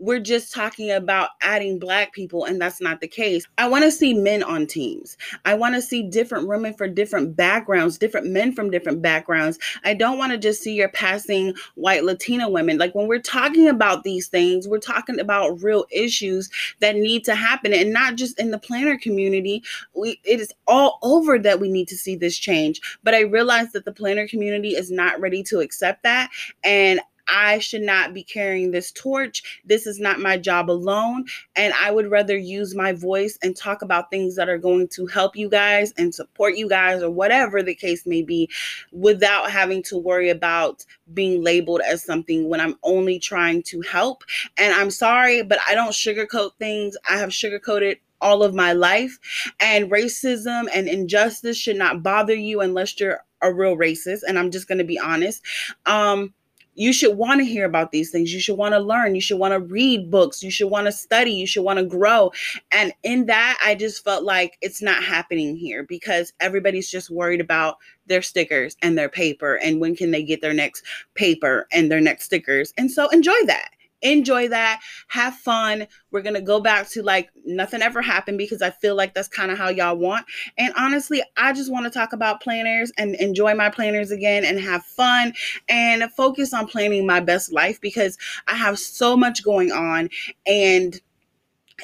we're 0.00 0.18
just 0.18 0.52
talking 0.52 0.90
about 0.90 1.30
adding 1.42 1.78
black 1.78 2.12
people 2.12 2.44
and 2.46 2.60
that's 2.60 2.80
not 2.80 3.00
the 3.00 3.06
case. 3.06 3.46
I 3.58 3.68
want 3.68 3.84
to 3.84 3.92
see 3.92 4.14
men 4.14 4.42
on 4.42 4.66
teams. 4.66 5.16
I 5.44 5.54
want 5.54 5.74
to 5.74 5.82
see 5.82 6.02
different 6.02 6.48
women 6.48 6.74
for 6.74 6.88
different 6.88 7.36
backgrounds 7.36 7.98
different 7.98 8.26
men 8.26 8.52
from 8.52 8.70
different 8.70 9.02
backgrounds. 9.02 9.58
I 9.84 9.94
don't 9.94 10.18
want 10.18 10.32
to 10.32 10.38
just 10.38 10.62
see 10.62 10.74
your 10.74 10.88
passing 10.88 11.54
white 11.74 12.04
latina 12.04 12.48
women. 12.48 12.78
Like 12.78 12.94
when 12.94 13.08
we're 13.08 13.20
talking 13.20 13.68
about 13.68 14.02
these 14.02 14.28
things 14.28 14.66
we're 14.66 14.78
talking 14.78 15.20
about 15.20 15.62
real 15.62 15.84
issues 15.92 16.50
that 16.80 16.96
need 16.96 17.24
to 17.26 17.34
happen 17.34 17.74
and 17.74 17.92
not 17.92 18.16
just 18.16 18.40
in 18.40 18.50
the 18.50 18.58
planner 18.58 18.98
community. 18.98 19.62
We 19.94 20.18
it 20.24 20.40
is 20.40 20.52
all 20.66 20.98
over 21.02 21.38
that 21.38 21.60
we 21.60 21.68
need 21.68 21.88
to 21.88 21.96
see 21.96 22.16
this 22.16 22.38
change 22.38 22.80
but 23.02 23.14
i 23.14 23.20
realize 23.20 23.72
that 23.72 23.84
the 23.84 23.92
planner 23.92 24.26
community 24.26 24.70
is 24.70 24.90
not 24.90 25.20
ready 25.20 25.42
to 25.42 25.60
accept 25.60 26.02
that 26.02 26.30
and 26.64 27.00
I 27.30 27.58
should 27.58 27.82
not 27.82 28.12
be 28.12 28.22
carrying 28.22 28.70
this 28.70 28.92
torch. 28.92 29.62
This 29.64 29.86
is 29.86 30.00
not 30.00 30.20
my 30.20 30.36
job 30.36 30.70
alone. 30.70 31.26
And 31.56 31.72
I 31.74 31.90
would 31.90 32.10
rather 32.10 32.36
use 32.36 32.74
my 32.74 32.92
voice 32.92 33.38
and 33.42 33.56
talk 33.56 33.82
about 33.82 34.10
things 34.10 34.36
that 34.36 34.48
are 34.48 34.58
going 34.58 34.88
to 34.88 35.06
help 35.06 35.36
you 35.36 35.48
guys 35.48 35.92
and 35.96 36.14
support 36.14 36.56
you 36.56 36.68
guys 36.68 37.02
or 37.02 37.10
whatever 37.10 37.62
the 37.62 37.74
case 37.74 38.06
may 38.06 38.22
be 38.22 38.50
without 38.92 39.50
having 39.50 39.82
to 39.84 39.96
worry 39.96 40.30
about 40.30 40.84
being 41.14 41.42
labeled 41.42 41.80
as 41.86 42.02
something 42.02 42.48
when 42.48 42.60
I'm 42.60 42.76
only 42.82 43.18
trying 43.18 43.62
to 43.64 43.80
help. 43.82 44.24
And 44.56 44.74
I'm 44.74 44.90
sorry, 44.90 45.42
but 45.42 45.58
I 45.68 45.74
don't 45.74 45.92
sugarcoat 45.92 46.52
things. 46.58 46.96
I 47.08 47.18
have 47.18 47.30
sugarcoated 47.30 47.98
all 48.20 48.42
of 48.42 48.54
my 48.54 48.72
life. 48.72 49.18
And 49.60 49.90
racism 49.90 50.66
and 50.74 50.88
injustice 50.88 51.56
should 51.56 51.76
not 51.76 52.02
bother 52.02 52.34
you 52.34 52.60
unless 52.60 52.98
you're 53.00 53.20
a 53.42 53.52
real 53.52 53.76
racist. 53.76 54.20
And 54.26 54.38
I'm 54.38 54.50
just 54.50 54.68
going 54.68 54.78
to 54.78 54.84
be 54.84 54.98
honest. 54.98 55.42
Um, 55.86 56.34
you 56.74 56.92
should 56.92 57.16
want 57.16 57.40
to 57.40 57.44
hear 57.44 57.64
about 57.64 57.92
these 57.92 58.10
things. 58.10 58.32
You 58.32 58.40
should 58.40 58.56
want 58.56 58.72
to 58.74 58.78
learn. 58.78 59.14
You 59.14 59.20
should 59.20 59.38
want 59.38 59.52
to 59.52 59.60
read 59.60 60.10
books. 60.10 60.42
You 60.42 60.50
should 60.50 60.68
want 60.68 60.86
to 60.86 60.92
study. 60.92 61.32
You 61.32 61.46
should 61.46 61.62
want 61.62 61.78
to 61.78 61.84
grow. 61.84 62.32
And 62.70 62.92
in 63.02 63.26
that, 63.26 63.58
I 63.64 63.74
just 63.74 64.04
felt 64.04 64.24
like 64.24 64.56
it's 64.60 64.80
not 64.80 65.02
happening 65.02 65.56
here 65.56 65.84
because 65.84 66.32
everybody's 66.40 66.90
just 66.90 67.10
worried 67.10 67.40
about 67.40 67.78
their 68.06 68.22
stickers 68.22 68.76
and 68.82 68.96
their 68.96 69.08
paper 69.08 69.56
and 69.56 69.80
when 69.80 69.94
can 69.94 70.10
they 70.10 70.22
get 70.22 70.40
their 70.40 70.54
next 70.54 70.84
paper 71.14 71.66
and 71.72 71.90
their 71.90 72.00
next 72.00 72.24
stickers. 72.24 72.72
And 72.76 72.90
so 72.90 73.08
enjoy 73.08 73.44
that 73.46 73.70
enjoy 74.02 74.48
that 74.48 74.80
have 75.08 75.34
fun. 75.34 75.86
We're 76.10 76.22
gonna 76.22 76.40
go 76.40 76.60
back 76.60 76.88
to 76.90 77.02
like 77.02 77.30
nothing 77.44 77.82
ever 77.82 78.02
happened 78.02 78.38
because 78.38 78.62
i 78.62 78.70
feel 78.70 78.94
like 78.94 79.14
that's 79.14 79.28
kind 79.28 79.50
of 79.50 79.58
how 79.58 79.68
y'all 79.68 79.96
want. 79.96 80.26
And 80.58 80.72
honestly 80.76 81.22
i 81.36 81.52
just 81.52 81.70
want 81.70 81.84
to 81.84 81.90
talk 81.90 82.12
about 82.12 82.40
planners 82.40 82.92
and 82.98 83.14
enjoy 83.16 83.54
my 83.54 83.70
planners 83.70 84.10
again 84.10 84.44
and 84.44 84.60
have 84.60 84.84
fun 84.84 85.32
and 85.68 86.04
focus 86.12 86.54
on 86.54 86.66
planning 86.66 87.06
my 87.06 87.20
best 87.20 87.52
life 87.52 87.80
because 87.80 88.18
i 88.46 88.54
have 88.54 88.78
so 88.78 89.16
much 89.16 89.44
going 89.44 89.72
on. 89.72 90.08
And 90.46 91.00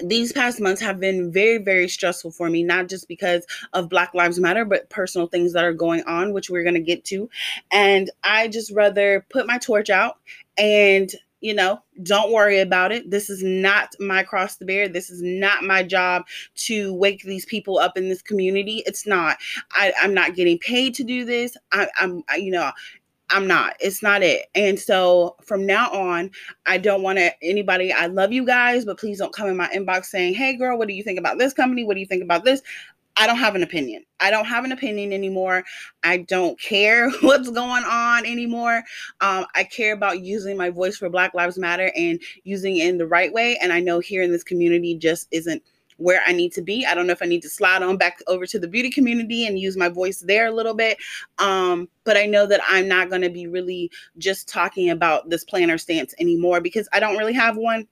these 0.03 0.33
past 0.33 0.61
months 0.61 0.81
have 0.81 1.01
been 1.01 1.33
very 1.33 1.59
very 1.59 1.89
stressful 1.89 2.31
for 2.31 2.51
me 2.51 2.63
not 2.63 2.89
just 2.89 3.09
because 3.09 3.47
of 3.73 3.89
black 3.89 4.13
lives 4.15 4.39
matter 4.39 4.65
but 4.65 4.91
personal 4.91 5.27
things 5.27 5.53
that 5.55 5.65
are 5.65 5.73
going 5.73 6.03
on 6.05 6.33
which 6.33 6.51
we're 6.51 6.63
going 6.63 6.75
to 6.75 6.81
get 6.81 7.05
to. 7.05 7.29
And 7.73 8.11
i 8.23 8.49
just 8.49 8.73
rather 8.73 9.25
put 9.31 9.47
my 9.47 9.59
torch 9.59 9.91
out 9.91 10.19
and 10.59 11.11
you 11.41 11.55
know, 11.55 11.81
don't 12.03 12.33
worry 12.33 12.61
about 12.61 12.93
it. 12.93 13.11
This 13.11 13.31
is 13.31 13.43
not 13.43 13.95
my 14.01 14.23
cross 14.23 14.57
to 14.57 14.65
bear. 14.65 14.89
This 14.89 15.11
is 15.11 15.23
not 15.23 15.65
my 15.65 15.83
job 15.83 16.25
to 16.57 16.95
wake 16.95 17.23
these 17.23 17.45
people 17.45 17.79
up 17.79 17.97
in 17.97 18.09
this 18.09 18.23
community. 18.23 18.83
It's 18.87 19.07
not. 19.07 19.37
I, 19.73 19.93
I'm 20.01 20.15
not 20.15 20.35
getting 20.35 20.59
paid 20.59 20.95
to 20.95 21.05
do 21.05 21.25
this. 21.25 21.57
I, 21.73 21.89
I'm, 21.99 22.23
I, 22.29 22.37
you 22.37 22.51
know, 22.51 22.71
I'm 23.31 23.47
not. 23.47 23.75
It's 23.81 24.03
not 24.03 24.23
it. 24.23 24.47
And 24.55 24.79
so 24.79 25.37
from 25.43 25.67
now 25.67 25.91
on, 25.91 26.31
I 26.65 26.79
don't 26.79 27.03
want 27.03 27.19
to 27.19 27.33
anybody. 27.43 27.93
I 27.93 28.07
love 28.07 28.33
you 28.33 28.47
guys, 28.47 28.85
but 28.85 28.99
please 28.99 29.19
don't 29.19 29.35
come 29.35 29.49
in 29.49 29.57
my 29.57 29.69
inbox 29.69 30.07
saying, 30.07 30.35
"Hey, 30.35 30.57
girl, 30.57 30.79
what 30.79 30.87
do 30.89 30.95
you 30.95 31.03
think 31.03 31.19
about 31.19 31.39
this 31.39 31.53
company? 31.53 31.85
What 31.85 31.95
do 31.95 32.01
you 32.01 32.07
think 32.07 32.23
about 32.23 32.45
this?" 32.45 32.63
I 33.19 33.27
don't 33.27 33.39
have 33.39 33.55
an 33.55 33.63
opinion. 33.63 34.05
I 34.21 34.31
don't 34.31 34.45
have 34.45 34.65
an 34.65 34.73
opinion 34.73 35.13
anymore. 35.13 35.65
I 36.05 36.19
don't 36.19 36.61
care 36.61 37.11
what's 37.21 37.51
going 37.51 37.85
on 37.85 38.27
anymore. 38.27 38.83
Um, 39.21 39.47
I 39.55 39.65
care 39.65 39.95
about 39.95 40.21
using 40.21 40.57
my 40.57 40.71
voice 40.71 40.97
for 40.97 41.09
Black 41.09 41.35
Lives 41.35 41.59
Matter 41.59 41.91
and 41.97 42.21
using 42.45 42.77
it 42.77 42.89
in 42.89 42.99
the 42.99 43.07
right 43.07 43.33
way. 43.33 43.57
And 43.63 43.73
I 43.73 43.81
know 43.81 44.01
here 44.01 44.23
in 44.23 44.33
this 44.33 44.45
community 44.45 44.97
just 44.97 45.29
isn't 45.31 45.63
where 45.99 46.21
I 46.27 46.33
need 46.33 46.53
to 46.53 46.63
be. 46.63 46.85
I 46.85 46.95
don't 46.95 47.07
know 47.07 47.13
if 47.13 47.23
I 47.23 47.27
need 47.27 47.43
to 47.43 47.49
slide 47.49 47.83
on 47.83 47.97
back 47.97 48.19
over 48.27 48.47
to 48.47 48.59
the 48.59 48.69
beauty 48.69 48.91
community 48.91 49.47
and 49.47 49.59
use 49.59 49.77
my 49.77 49.89
voice 49.89 50.21
there 50.21 50.47
a 50.47 50.53
little 50.53 50.75
bit. 50.75 50.99
Um, 51.39 51.89
but 52.05 52.17
I 52.17 52.27
know 52.27 52.47
that 52.47 52.61
I'm 52.69 52.87
not 52.87 53.09
going 53.09 53.23
to 53.23 53.31
be 53.31 53.47
really 53.47 53.91
just 54.19 54.49
talking 54.49 54.91
about 54.91 55.31
this 55.31 55.45
planner 55.45 55.79
stance 55.79 56.15
anymore 56.19 56.61
because 56.61 56.89
I 56.93 57.01
don't 57.01 57.17
really 57.17 57.33
have 57.33 57.57
one 57.57 57.87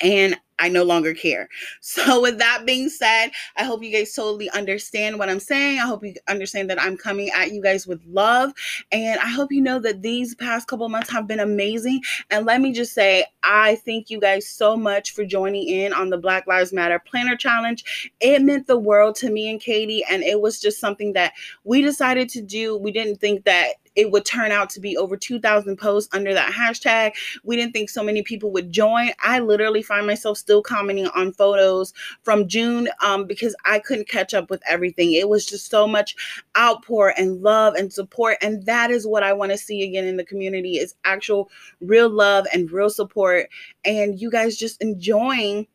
and 0.00 0.36
I 0.58 0.68
no 0.68 0.82
longer 0.82 1.14
care. 1.14 1.48
So, 1.80 2.20
with 2.20 2.38
that 2.38 2.64
being 2.66 2.88
said, 2.88 3.30
I 3.56 3.64
hope 3.64 3.82
you 3.82 3.90
guys 3.90 4.12
totally 4.12 4.50
understand 4.50 5.18
what 5.18 5.28
I'm 5.28 5.40
saying. 5.40 5.78
I 5.78 5.86
hope 5.86 6.04
you 6.04 6.14
understand 6.28 6.68
that 6.70 6.80
I'm 6.80 6.96
coming 6.96 7.30
at 7.30 7.52
you 7.52 7.62
guys 7.62 7.86
with 7.86 8.00
love. 8.06 8.52
And 8.92 9.18
I 9.20 9.28
hope 9.28 9.50
you 9.50 9.60
know 9.60 9.78
that 9.80 10.02
these 10.02 10.34
past 10.34 10.68
couple 10.68 10.88
months 10.88 11.10
have 11.10 11.26
been 11.26 11.40
amazing. 11.40 12.02
And 12.30 12.46
let 12.46 12.60
me 12.60 12.72
just 12.72 12.92
say, 12.92 13.24
I 13.42 13.76
thank 13.76 14.10
you 14.10 14.20
guys 14.20 14.46
so 14.46 14.76
much 14.76 15.12
for 15.12 15.24
joining 15.24 15.68
in 15.68 15.92
on 15.92 16.10
the 16.10 16.18
Black 16.18 16.46
Lives 16.46 16.72
Matter 16.72 17.00
Planner 17.04 17.36
Challenge. 17.36 18.12
It 18.20 18.42
meant 18.42 18.66
the 18.66 18.78
world 18.78 19.16
to 19.16 19.30
me 19.30 19.50
and 19.50 19.60
Katie. 19.60 20.04
And 20.10 20.22
it 20.22 20.40
was 20.40 20.60
just 20.60 20.78
something 20.78 21.14
that 21.14 21.32
we 21.64 21.80
decided 21.80 22.28
to 22.30 22.42
do. 22.42 22.76
We 22.76 22.92
didn't 22.92 23.16
think 23.16 23.44
that 23.44 23.74
it 23.98 24.12
would 24.12 24.24
turn 24.24 24.52
out 24.52 24.70
to 24.70 24.80
be 24.80 24.96
over 24.96 25.16
2,000 25.16 25.76
posts 25.76 26.14
under 26.14 26.32
that 26.32 26.52
hashtag. 26.52 27.14
We 27.42 27.56
didn't 27.56 27.72
think 27.72 27.90
so 27.90 28.04
many 28.04 28.22
people 28.22 28.52
would 28.52 28.70
join. 28.70 29.10
I 29.20 29.40
literally 29.40 29.82
find 29.82 30.06
myself 30.06 30.38
still 30.38 30.62
commenting 30.62 31.08
on 31.08 31.32
photos 31.32 31.92
from 32.22 32.46
June 32.46 32.88
um, 33.04 33.26
because 33.26 33.56
I 33.64 33.80
couldn't 33.80 34.08
catch 34.08 34.34
up 34.34 34.50
with 34.50 34.62
everything. 34.68 35.14
It 35.14 35.28
was 35.28 35.44
just 35.44 35.68
so 35.68 35.88
much 35.88 36.14
outpour 36.56 37.12
and 37.18 37.42
love 37.42 37.74
and 37.74 37.92
support. 37.92 38.38
And 38.40 38.64
that 38.66 38.92
is 38.92 39.04
what 39.04 39.24
I 39.24 39.32
want 39.32 39.50
to 39.50 39.58
see 39.58 39.82
again 39.82 40.04
in 40.04 40.16
the 40.16 40.24
community 40.24 40.78
is 40.78 40.94
actual 41.04 41.50
real 41.80 42.08
love 42.08 42.46
and 42.54 42.70
real 42.70 42.90
support. 42.90 43.48
And 43.84 44.20
you 44.20 44.30
guys 44.30 44.56
just 44.56 44.80
enjoying 44.80 45.66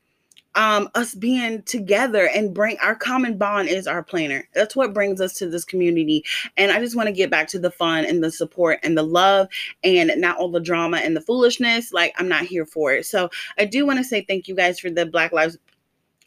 um, 0.55 0.89
us 0.95 1.15
being 1.15 1.63
together 1.63 2.29
and 2.33 2.53
bring 2.53 2.77
our 2.81 2.95
common 2.95 3.37
bond 3.37 3.69
is 3.69 3.87
our 3.87 4.03
planner. 4.03 4.47
That's 4.53 4.75
what 4.75 4.93
brings 4.93 5.19
us 5.19 5.33
to 5.33 5.47
this 5.47 5.65
community. 5.65 6.23
And 6.57 6.71
I 6.71 6.79
just 6.79 6.95
want 6.95 7.07
to 7.07 7.13
get 7.13 7.31
back 7.31 7.47
to 7.49 7.59
the 7.59 7.71
fun 7.71 8.05
and 8.05 8.23
the 8.23 8.31
support 8.31 8.79
and 8.83 8.97
the 8.97 9.03
love 9.03 9.47
and 9.83 10.11
not 10.17 10.37
all 10.37 10.49
the 10.49 10.59
drama 10.59 10.97
and 10.97 11.15
the 11.15 11.21
foolishness. 11.21 11.91
Like, 11.91 12.13
I'm 12.17 12.27
not 12.27 12.43
here 12.45 12.65
for 12.65 12.93
it. 12.93 13.05
So, 13.05 13.29
I 13.57 13.65
do 13.65 13.85
want 13.85 13.99
to 13.99 14.03
say 14.03 14.21
thank 14.21 14.47
you 14.47 14.55
guys 14.55 14.79
for 14.79 14.89
the 14.89 15.05
Black 15.05 15.31
Lives 15.31 15.57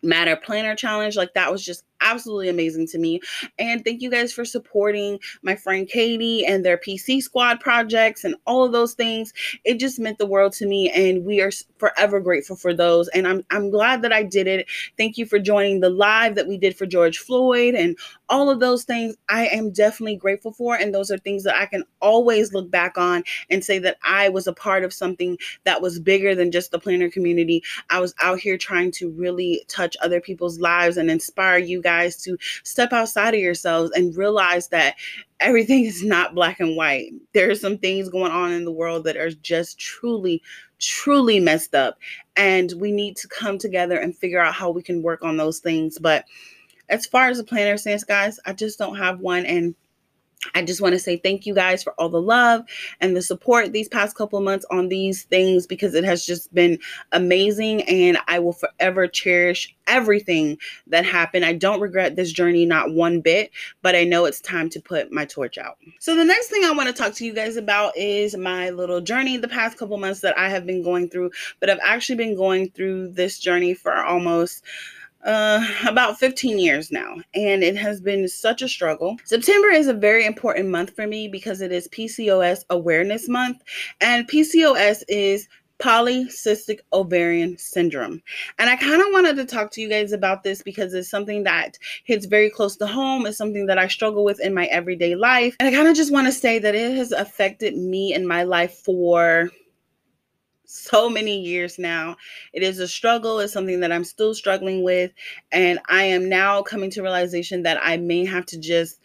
Matter 0.02 0.36
Planner 0.36 0.74
Challenge. 0.74 1.16
Like, 1.16 1.34
that 1.34 1.52
was 1.52 1.64
just 1.64 1.84
absolutely 2.00 2.48
amazing 2.48 2.86
to 2.88 2.98
me. 2.98 3.20
And 3.58 3.84
thank 3.84 4.02
you 4.02 4.10
guys 4.10 4.32
for 4.32 4.44
supporting 4.44 5.18
my 5.42 5.56
friend 5.56 5.88
Katie 5.88 6.44
and 6.44 6.64
their 6.64 6.78
PC 6.78 7.22
squad 7.22 7.60
projects 7.60 8.24
and 8.24 8.34
all 8.46 8.64
of 8.64 8.72
those 8.72 8.94
things. 8.94 9.32
It 9.64 9.78
just 9.78 9.98
meant 9.98 10.18
the 10.18 10.26
world 10.26 10.52
to 10.54 10.66
me 10.66 10.90
and 10.90 11.24
we 11.24 11.40
are 11.40 11.50
forever 11.78 12.20
grateful 12.20 12.56
for 12.56 12.74
those. 12.74 13.08
And 13.08 13.26
I'm 13.26 13.44
I'm 13.50 13.70
glad 13.70 14.02
that 14.02 14.12
I 14.12 14.22
did 14.22 14.46
it. 14.46 14.66
Thank 14.96 15.18
you 15.18 15.26
for 15.26 15.38
joining 15.38 15.80
the 15.80 15.90
live 15.90 16.34
that 16.34 16.48
we 16.48 16.58
did 16.58 16.76
for 16.76 16.86
George 16.86 17.18
Floyd 17.18 17.74
and 17.74 17.96
all 18.28 18.50
of 18.50 18.60
those 18.60 18.84
things 18.84 19.16
I 19.28 19.46
am 19.48 19.70
definitely 19.70 20.16
grateful 20.16 20.52
for 20.52 20.74
and 20.74 20.94
those 20.94 21.10
are 21.10 21.18
things 21.18 21.44
that 21.44 21.56
I 21.56 21.66
can 21.66 21.84
always 22.00 22.52
look 22.52 22.70
back 22.70 22.98
on 22.98 23.22
and 23.50 23.64
say 23.64 23.78
that 23.80 23.98
I 24.02 24.28
was 24.28 24.46
a 24.46 24.52
part 24.52 24.84
of 24.84 24.92
something 24.92 25.38
that 25.64 25.82
was 25.82 25.98
bigger 25.98 26.34
than 26.34 26.50
just 26.50 26.70
the 26.70 26.78
planner 26.78 27.10
community. 27.10 27.62
I 27.90 28.00
was 28.00 28.14
out 28.20 28.40
here 28.40 28.56
trying 28.56 28.90
to 28.92 29.10
really 29.10 29.64
touch 29.68 29.96
other 30.02 30.20
people's 30.20 30.58
lives 30.58 30.96
and 30.96 31.10
inspire 31.10 31.58
you 31.58 31.82
guys 31.86 32.16
to 32.24 32.36
step 32.64 32.92
outside 32.92 33.34
of 33.34 33.40
yourselves 33.40 33.92
and 33.94 34.16
realize 34.16 34.68
that 34.68 34.96
everything 35.40 35.84
is 35.84 36.02
not 36.02 36.34
black 36.34 36.60
and 36.60 36.76
white. 36.76 37.12
There 37.32 37.50
are 37.50 37.54
some 37.54 37.78
things 37.78 38.08
going 38.08 38.32
on 38.32 38.52
in 38.52 38.64
the 38.64 38.72
world 38.72 39.04
that 39.04 39.16
are 39.16 39.30
just 39.30 39.78
truly, 39.78 40.42
truly 40.78 41.40
messed 41.40 41.74
up. 41.74 41.98
And 42.36 42.72
we 42.76 42.90
need 42.92 43.16
to 43.18 43.28
come 43.28 43.58
together 43.58 43.98
and 43.98 44.16
figure 44.16 44.40
out 44.40 44.54
how 44.54 44.70
we 44.70 44.82
can 44.82 45.02
work 45.02 45.22
on 45.22 45.36
those 45.36 45.60
things. 45.60 45.98
But 45.98 46.24
as 46.88 47.06
far 47.06 47.28
as 47.28 47.38
a 47.38 47.44
planner 47.44 47.76
sense, 47.76 48.04
guys, 48.04 48.38
I 48.44 48.52
just 48.52 48.78
don't 48.78 48.96
have 48.96 49.20
one. 49.20 49.46
And 49.46 49.74
I 50.54 50.62
just 50.62 50.80
want 50.80 50.92
to 50.92 50.98
say 50.98 51.16
thank 51.16 51.46
you 51.46 51.54
guys 51.54 51.82
for 51.82 51.92
all 51.94 52.08
the 52.08 52.20
love 52.20 52.62
and 53.00 53.16
the 53.16 53.22
support 53.22 53.72
these 53.72 53.88
past 53.88 54.16
couple 54.16 54.40
months 54.40 54.66
on 54.70 54.88
these 54.88 55.24
things 55.24 55.66
because 55.66 55.94
it 55.94 56.04
has 56.04 56.24
just 56.24 56.52
been 56.54 56.78
amazing 57.12 57.82
and 57.82 58.18
I 58.28 58.38
will 58.38 58.52
forever 58.52 59.06
cherish 59.06 59.74
everything 59.86 60.58
that 60.88 61.04
happened. 61.04 61.44
I 61.44 61.52
don't 61.52 61.80
regret 61.80 62.16
this 62.16 62.32
journey 62.32 62.66
not 62.66 62.92
one 62.92 63.20
bit, 63.20 63.50
but 63.82 63.94
I 63.94 64.04
know 64.04 64.24
it's 64.24 64.40
time 64.40 64.68
to 64.70 64.80
put 64.80 65.12
my 65.12 65.24
torch 65.24 65.58
out. 65.58 65.78
So 66.00 66.16
the 66.16 66.24
next 66.24 66.48
thing 66.48 66.64
I 66.64 66.72
want 66.72 66.88
to 66.88 66.94
talk 66.94 67.14
to 67.14 67.24
you 67.24 67.32
guys 67.32 67.56
about 67.56 67.96
is 67.96 68.36
my 68.36 68.70
little 68.70 69.00
journey 69.00 69.36
the 69.36 69.48
past 69.48 69.78
couple 69.78 69.96
months 69.98 70.20
that 70.20 70.36
I 70.38 70.48
have 70.48 70.66
been 70.66 70.82
going 70.82 71.08
through, 71.08 71.30
but 71.60 71.70
I've 71.70 71.78
actually 71.82 72.16
been 72.16 72.36
going 72.36 72.70
through 72.70 73.08
this 73.12 73.38
journey 73.38 73.74
for 73.74 73.94
almost 74.04 74.64
uh, 75.26 75.66
about 75.86 76.18
15 76.18 76.58
years 76.58 76.90
now, 76.90 77.16
and 77.34 77.62
it 77.62 77.76
has 77.76 78.00
been 78.00 78.26
such 78.28 78.62
a 78.62 78.68
struggle. 78.68 79.16
September 79.24 79.68
is 79.68 79.88
a 79.88 79.94
very 79.94 80.24
important 80.24 80.68
month 80.68 80.94
for 80.94 81.06
me 81.06 81.28
because 81.28 81.60
it 81.60 81.72
is 81.72 81.88
PCOS 81.88 82.64
Awareness 82.70 83.28
Month, 83.28 83.62
and 84.00 84.28
PCOS 84.28 85.02
is 85.08 85.48
polycystic 85.78 86.78
ovarian 86.92 87.58
syndrome. 87.58 88.22
And 88.58 88.70
I 88.70 88.76
kind 88.76 89.02
of 89.02 89.08
wanted 89.10 89.36
to 89.36 89.44
talk 89.44 89.70
to 89.72 89.82
you 89.82 89.90
guys 89.90 90.12
about 90.12 90.42
this 90.42 90.62
because 90.62 90.94
it's 90.94 91.10
something 91.10 91.42
that 91.42 91.76
hits 92.04 92.24
very 92.24 92.48
close 92.48 92.76
to 92.76 92.86
home. 92.86 93.26
It's 93.26 93.36
something 93.36 93.66
that 93.66 93.78
I 93.78 93.88
struggle 93.88 94.24
with 94.24 94.40
in 94.40 94.54
my 94.54 94.66
everyday 94.66 95.16
life. 95.16 95.54
And 95.60 95.68
I 95.68 95.72
kind 95.72 95.88
of 95.88 95.94
just 95.94 96.12
want 96.12 96.28
to 96.28 96.32
say 96.32 96.58
that 96.58 96.74
it 96.74 96.96
has 96.96 97.12
affected 97.12 97.76
me 97.76 98.14
in 98.14 98.26
my 98.26 98.44
life 98.44 98.80
for 98.84 99.50
so 100.66 101.08
many 101.08 101.40
years 101.40 101.78
now. 101.78 102.16
It 102.52 102.62
is 102.62 102.78
a 102.78 102.88
struggle, 102.88 103.40
it's 103.40 103.52
something 103.52 103.80
that 103.80 103.92
I'm 103.92 104.04
still 104.04 104.34
struggling 104.34 104.82
with. 104.82 105.12
And 105.52 105.78
I 105.88 106.04
am 106.04 106.28
now 106.28 106.62
coming 106.62 106.90
to 106.90 107.02
realization 107.02 107.62
that 107.62 107.78
I 107.82 107.96
may 107.96 108.24
have 108.26 108.46
to 108.46 108.58
just 108.58 109.00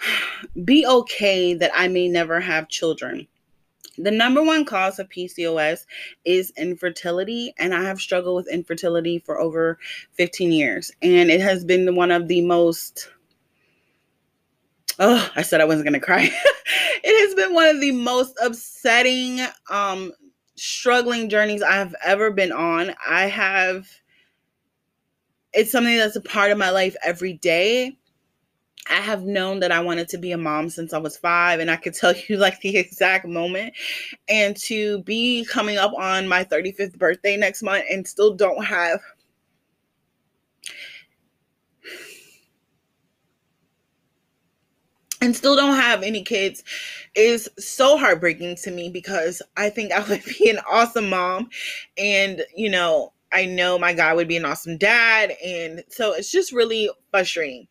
be 0.64 0.86
okay 0.86 1.54
that 1.54 1.70
I 1.74 1.88
may 1.88 2.08
never 2.08 2.40
have 2.40 2.68
children. 2.68 3.26
The 3.96 4.10
number 4.10 4.42
one 4.42 4.64
cause 4.64 4.98
of 4.98 5.08
PCOS 5.08 5.86
is 6.24 6.52
infertility, 6.56 7.54
and 7.58 7.72
I 7.72 7.84
have 7.84 8.00
struggled 8.00 8.34
with 8.34 8.52
infertility 8.52 9.20
for 9.20 9.38
over 9.38 9.78
15 10.14 10.50
years. 10.50 10.90
And 11.00 11.30
it 11.30 11.40
has 11.40 11.64
been 11.64 11.94
one 11.94 12.10
of 12.10 12.26
the 12.26 12.40
most 12.40 13.08
oh 15.00 15.28
i 15.34 15.42
said 15.42 15.60
i 15.60 15.64
wasn't 15.64 15.84
going 15.84 15.98
to 15.98 15.98
cry 15.98 16.22
it 17.02 17.26
has 17.26 17.34
been 17.34 17.52
one 17.52 17.66
of 17.66 17.80
the 17.80 17.90
most 17.90 18.36
upsetting 18.40 19.40
um 19.68 20.12
struggling 20.56 21.28
journeys 21.28 21.62
I 21.62 21.72
have 21.72 21.94
ever 22.04 22.30
been 22.30 22.52
on. 22.52 22.94
I 23.08 23.26
have, 23.26 23.86
it's 25.52 25.72
something 25.72 25.96
that's 25.96 26.16
a 26.16 26.20
part 26.20 26.50
of 26.50 26.58
my 26.58 26.70
life 26.70 26.96
every 27.02 27.34
day. 27.34 27.96
I 28.90 29.00
have 29.00 29.22
known 29.22 29.60
that 29.60 29.72
I 29.72 29.80
wanted 29.80 30.08
to 30.10 30.18
be 30.18 30.32
a 30.32 30.38
mom 30.38 30.68
since 30.68 30.92
I 30.92 30.98
was 30.98 31.16
five, 31.16 31.60
and 31.60 31.70
I 31.70 31.76
could 31.76 31.94
tell 31.94 32.14
you 32.28 32.36
like 32.36 32.60
the 32.60 32.76
exact 32.76 33.26
moment. 33.26 33.74
And 34.28 34.56
to 34.58 35.02
be 35.02 35.46
coming 35.50 35.78
up 35.78 35.92
on 35.94 36.28
my 36.28 36.44
35th 36.44 36.98
birthday 36.98 37.36
next 37.36 37.62
month 37.62 37.84
and 37.90 38.06
still 38.06 38.34
don't 38.34 38.64
have 38.64 39.00
and 45.24 45.34
still 45.34 45.56
don't 45.56 45.76
have 45.76 46.02
any 46.02 46.22
kids 46.22 46.62
is 47.14 47.48
so 47.58 47.96
heartbreaking 47.96 48.56
to 48.56 48.70
me 48.70 48.90
because 48.90 49.40
I 49.56 49.70
think 49.70 49.90
I 49.90 50.00
would 50.08 50.22
be 50.38 50.50
an 50.50 50.60
awesome 50.70 51.08
mom. 51.08 51.48
And, 51.96 52.42
you 52.54 52.70
know, 52.70 53.12
I 53.32 53.46
know 53.46 53.78
my 53.78 53.94
guy 53.94 54.12
would 54.14 54.28
be 54.28 54.36
an 54.36 54.44
awesome 54.44 54.76
dad. 54.76 55.32
And 55.44 55.82
so 55.88 56.12
it's 56.12 56.30
just 56.30 56.52
really 56.52 56.90
frustrating. 57.10 57.66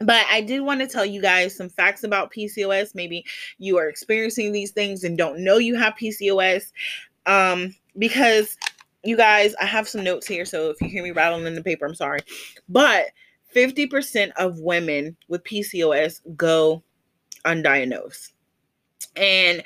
But 0.00 0.26
I 0.30 0.42
did 0.42 0.60
want 0.60 0.80
to 0.80 0.86
tell 0.86 1.06
you 1.06 1.22
guys 1.22 1.56
some 1.56 1.70
facts 1.70 2.04
about 2.04 2.32
PCOS. 2.32 2.94
Maybe 2.94 3.24
you 3.58 3.78
are 3.78 3.88
experiencing 3.88 4.52
these 4.52 4.70
things 4.70 5.04
and 5.04 5.16
don't 5.16 5.42
know 5.42 5.56
you 5.56 5.74
have 5.76 5.94
PCOS. 5.94 6.72
Um, 7.24 7.74
because 7.98 8.58
you 9.02 9.16
guys, 9.16 9.54
I 9.60 9.64
have 9.64 9.88
some 9.88 10.04
notes 10.04 10.26
here. 10.26 10.44
So 10.44 10.68
if 10.68 10.80
you 10.82 10.88
hear 10.88 11.02
me 11.02 11.12
rattling 11.12 11.46
in 11.46 11.54
the 11.54 11.62
paper, 11.62 11.86
I'm 11.86 11.94
sorry. 11.94 12.20
But 12.68 13.06
50% 13.56 14.32
of 14.36 14.60
women 14.60 15.16
with 15.28 15.42
PCOS 15.44 16.20
go 16.36 16.82
undiagnosed. 17.46 18.32
And 19.16 19.62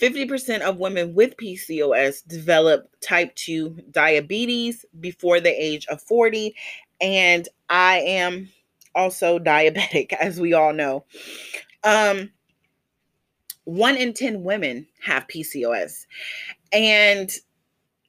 50% 0.00 0.60
of 0.62 0.78
women 0.78 1.14
with 1.14 1.36
PCOS 1.36 2.26
develop 2.26 2.90
type 3.00 3.32
2 3.36 3.78
diabetes 3.92 4.84
before 4.98 5.38
the 5.38 5.50
age 5.50 5.86
of 5.86 6.02
40. 6.02 6.52
And 7.00 7.48
I 7.70 7.98
am 8.00 8.48
also 8.96 9.38
diabetic, 9.38 10.12
as 10.14 10.40
we 10.40 10.52
all 10.52 10.72
know. 10.72 11.04
Um, 11.84 12.32
one 13.64 13.96
in 13.96 14.14
10 14.14 14.42
women 14.42 14.88
have 15.00 15.28
PCOS. 15.28 16.06
And 16.72 17.30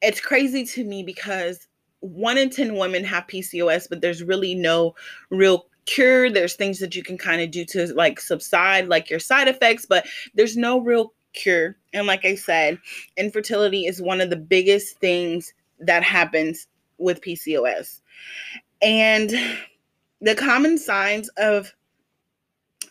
it's 0.01 0.21
crazy 0.21 0.65
to 0.65 0.83
me 0.83 1.03
because 1.03 1.67
one 2.01 2.37
in 2.37 2.49
10 2.49 2.75
women 2.75 3.03
have 3.03 3.27
PCOS, 3.27 3.87
but 3.89 4.01
there's 4.01 4.23
really 4.23 4.55
no 4.55 4.95
real 5.29 5.65
cure. 5.85 6.29
There's 6.29 6.55
things 6.55 6.79
that 6.79 6.95
you 6.95 7.03
can 7.03 7.17
kind 7.17 7.41
of 7.41 7.51
do 7.51 7.65
to 7.65 7.93
like 7.93 8.19
subside 8.19 8.87
like 8.87 9.09
your 9.09 9.19
side 9.19 9.47
effects, 9.47 9.85
but 9.85 10.05
there's 10.35 10.55
no 10.55 10.79
real 10.79 11.13
cure. 11.33 11.75
And 11.93 12.07
like 12.07 12.25
I 12.25 12.35
said, 12.35 12.79
infertility 13.17 13.85
is 13.85 14.01
one 14.01 14.21
of 14.21 14.29
the 14.29 14.37
biggest 14.37 14.99
things 14.99 15.53
that 15.79 16.03
happens 16.03 16.67
with 16.97 17.21
PCOS. 17.21 18.01
And 18.81 19.31
the 20.21 20.35
common 20.35 20.77
signs 20.77 21.29
of 21.37 21.73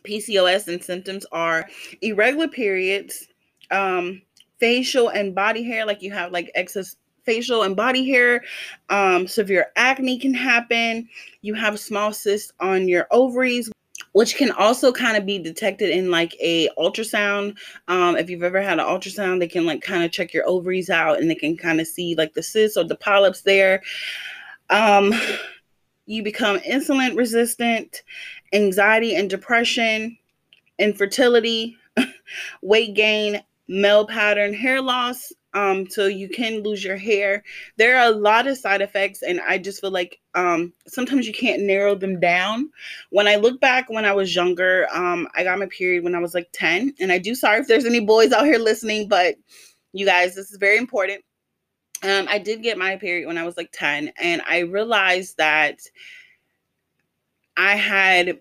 PCOS 0.05 0.69
and 0.69 0.83
symptoms 0.83 1.27
are 1.33 1.69
irregular 2.03 2.49
periods, 2.49 3.29
um, 3.71 4.23
facial 4.59 5.09
and 5.09 5.35
body 5.35 5.63
hair, 5.63 5.87
like 5.87 6.03
you 6.03 6.11
have 6.13 6.33
like 6.33 6.51
excess 6.55 6.97
facial 7.29 7.63
and 7.63 7.77
body 7.77 8.09
hair. 8.09 8.43
Um, 8.89 9.29
severe 9.29 9.67
acne 9.77 10.19
can 10.19 10.33
happen. 10.33 11.07
You 11.43 11.53
have 11.53 11.79
small 11.79 12.11
cysts 12.11 12.53
on 12.59 12.89
your 12.89 13.07
ovaries, 13.11 13.71
which 14.13 14.37
can 14.37 14.51
also 14.53 14.93
kind 14.93 15.19
of 15.19 15.27
be 15.27 15.39
detected 15.39 15.91
in 15.91 16.11
like 16.11 16.35
a 16.41 16.71
ultrasound 16.79 17.59
um, 17.89 18.17
if 18.17 18.31
you've 18.31 18.43
ever 18.43 18.63
had 18.63 18.79
an 18.79 18.87
ultrasound 18.87 19.41
they 19.41 19.49
can 19.49 19.67
like 19.67 19.83
kind 19.83 20.03
of 20.03 20.11
check 20.11 20.33
your 20.33 20.49
ovaries 20.49 20.89
out 20.89 21.21
and 21.21 21.31
they 21.31 21.35
can 21.35 21.57
kind 21.57 21.81
of 21.81 21.87
see 21.87 22.15
like 22.15 22.33
the 22.35 22.43
cysts 22.43 22.77
or 22.77 22.85
the 22.85 22.97
polyps 22.97 23.43
there 23.43 23.83
um, 24.71 25.13
you 26.07 26.23
become 26.23 26.59
insulin 26.61 27.17
resistant 27.17 28.03
anxiety 28.53 29.15
and 29.15 29.29
depression 29.29 30.17
infertility 30.79 31.77
weight 32.63 32.95
gain 32.95 33.43
male 33.69 34.07
pattern 34.07 34.55
hair 34.55 34.81
loss 34.81 35.33
um 35.55 35.89
so 35.89 36.07
you 36.07 36.29
can 36.29 36.63
lose 36.63 36.85
your 36.85 36.97
hair. 36.97 37.43
There 37.77 37.99
are 37.99 38.07
a 38.09 38.15
lot 38.17 38.47
of 38.47 38.59
side 38.59 38.83
effects 38.83 39.23
and 39.23 39.41
i 39.41 39.59
just 39.59 39.81
feel 39.81 39.91
like 39.91 40.21
um 40.35 40.73
sometimes 40.87 41.27
you 41.27 41.33
can't 41.33 41.63
narrow 41.63 41.95
them 41.95 42.21
down. 42.21 42.71
When 43.11 43.27
i 43.29 43.37
look 43.37 43.61
back 43.61 43.89
when 43.89 44.05
i 44.05 44.13
was 44.13 44.35
younger 44.35 44.87
um 44.93 45.29
i 45.35 45.43
got 45.45 45.59
my 45.59 45.67
period 45.67 46.05
when 46.05 46.15
i 46.15 46.19
was 46.19 46.35
like 46.35 46.49
10 46.53 46.95
and 47.01 47.11
i 47.13 47.19
do 47.19 47.35
sorry 47.35 47.61
if 47.61 47.67
there's 47.69 47.87
any 47.87 48.01
boys 48.01 48.33
out 48.33 48.45
here 48.45 48.59
listening 48.59 49.09
but 49.09 49.37
you 49.93 50.05
guys 50.07 50.35
this 50.35 50.51
is 50.51 50.59
very 50.59 50.77
important. 50.79 51.25
Um 52.03 52.27
i 52.29 52.39
did 52.39 52.63
get 52.63 52.79
my 52.79 52.97
period 52.97 53.27
when 53.27 53.39
i 53.39 53.45
was 53.45 53.57
like 53.57 53.71
10 53.73 54.13
and 54.21 54.43
i 54.49 54.61
realized 54.61 55.37
that 55.39 55.81
i 57.57 57.75
had 57.75 58.41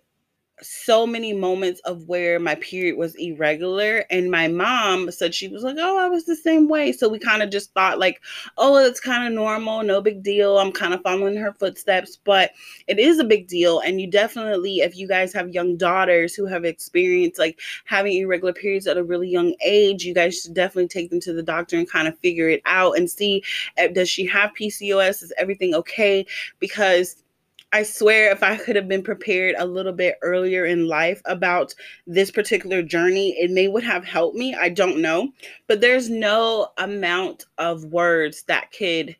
so 0.61 1.05
many 1.05 1.33
moments 1.33 1.79
of 1.81 2.07
where 2.07 2.39
my 2.39 2.55
period 2.55 2.97
was 2.97 3.15
irregular 3.15 4.05
and 4.09 4.31
my 4.31 4.47
mom 4.47 5.11
said 5.11 5.33
she 5.33 5.47
was 5.47 5.63
like 5.63 5.75
oh 5.79 5.97
i 5.97 6.07
was 6.07 6.25
the 6.25 6.35
same 6.35 6.67
way. 6.67 6.91
So 6.91 7.07
we 7.07 7.19
kind 7.19 7.43
of 7.43 7.49
just 7.49 7.73
thought 7.73 7.99
like 7.99 8.21
oh 8.57 8.77
it's 8.77 8.99
kind 8.99 9.27
of 9.27 9.33
normal 9.33 9.83
no 9.83 10.01
big 10.01 10.23
deal 10.23 10.57
i'm 10.57 10.71
kind 10.71 10.93
of 10.93 11.01
following 11.01 11.37
her 11.37 11.53
footsteps 11.53 12.17
but 12.23 12.51
it 12.87 12.97
is 12.99 13.19
a 13.19 13.23
big 13.23 13.47
deal 13.47 13.79
and 13.79 14.01
you 14.01 14.09
definitely 14.09 14.79
if 14.79 14.97
you 14.97 15.07
guys 15.07 15.31
have 15.33 15.49
young 15.49 15.77
daughters 15.77 16.33
who 16.33 16.45
have 16.45 16.65
experienced 16.65 17.39
like 17.39 17.59
having 17.85 18.17
irregular 18.17 18.53
periods 18.53 18.87
at 18.87 18.97
a 18.97 19.03
really 19.03 19.29
young 19.29 19.53
age 19.63 20.03
you 20.03 20.13
guys 20.13 20.41
should 20.41 20.53
definitely 20.53 20.87
take 20.87 21.09
them 21.09 21.19
to 21.19 21.33
the 21.33 21.43
doctor 21.43 21.77
and 21.77 21.89
kind 21.89 22.07
of 22.07 22.17
figure 22.19 22.49
it 22.49 22.61
out 22.65 22.97
and 22.97 23.09
see 23.09 23.43
eh, 23.77 23.87
does 23.87 24.09
she 24.09 24.25
have 24.25 24.51
pcos 24.59 25.21
is 25.23 25.33
everything 25.37 25.73
okay? 25.75 26.25
Because 26.59 27.23
I 27.73 27.83
swear, 27.83 28.31
if 28.31 28.43
I 28.43 28.55
could 28.55 28.75
have 28.77 28.87
been 28.87 29.03
prepared 29.03 29.55
a 29.57 29.65
little 29.65 29.91
bit 29.91 30.15
earlier 30.21 30.65
in 30.65 30.87
life 30.87 31.21
about 31.25 31.75
this 32.05 32.31
particular 32.31 32.81
journey, 32.81 33.35
it 33.37 33.51
may 33.51 33.67
would 33.67 33.83
have 33.83 34.05
helped 34.05 34.37
me. 34.37 34.55
I 34.55 34.69
don't 34.69 35.01
know, 35.01 35.33
but 35.67 35.81
there's 35.81 36.09
no 36.09 36.69
amount 36.77 37.45
of 37.57 37.85
words 37.85 38.43
that 38.43 38.71
could 38.71 39.15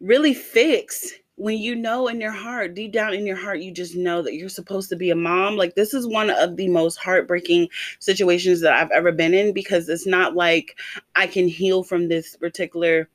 really 0.00 0.34
fix 0.34 1.14
when 1.36 1.58
you 1.58 1.74
know 1.74 2.08
in 2.08 2.18
your 2.20 2.32
heart, 2.32 2.74
deep 2.74 2.92
down 2.92 3.12
in 3.12 3.26
your 3.26 3.36
heart, 3.36 3.60
you 3.60 3.70
just 3.70 3.94
know 3.94 4.22
that 4.22 4.34
you're 4.34 4.48
supposed 4.48 4.88
to 4.88 4.96
be 4.96 5.10
a 5.10 5.14
mom. 5.14 5.56
Like, 5.56 5.74
this 5.74 5.92
is 5.92 6.06
one 6.06 6.30
of 6.30 6.56
the 6.56 6.68
most 6.68 6.96
heartbreaking 6.96 7.68
situations 7.98 8.62
that 8.62 8.72
I've 8.72 8.90
ever 8.90 9.12
been 9.12 9.34
in 9.34 9.52
because 9.52 9.88
it's 9.88 10.06
not 10.06 10.34
like 10.34 10.78
I 11.14 11.26
can 11.26 11.46
heal 11.46 11.82
from 11.82 12.08
this 12.08 12.36
particular 12.36 13.08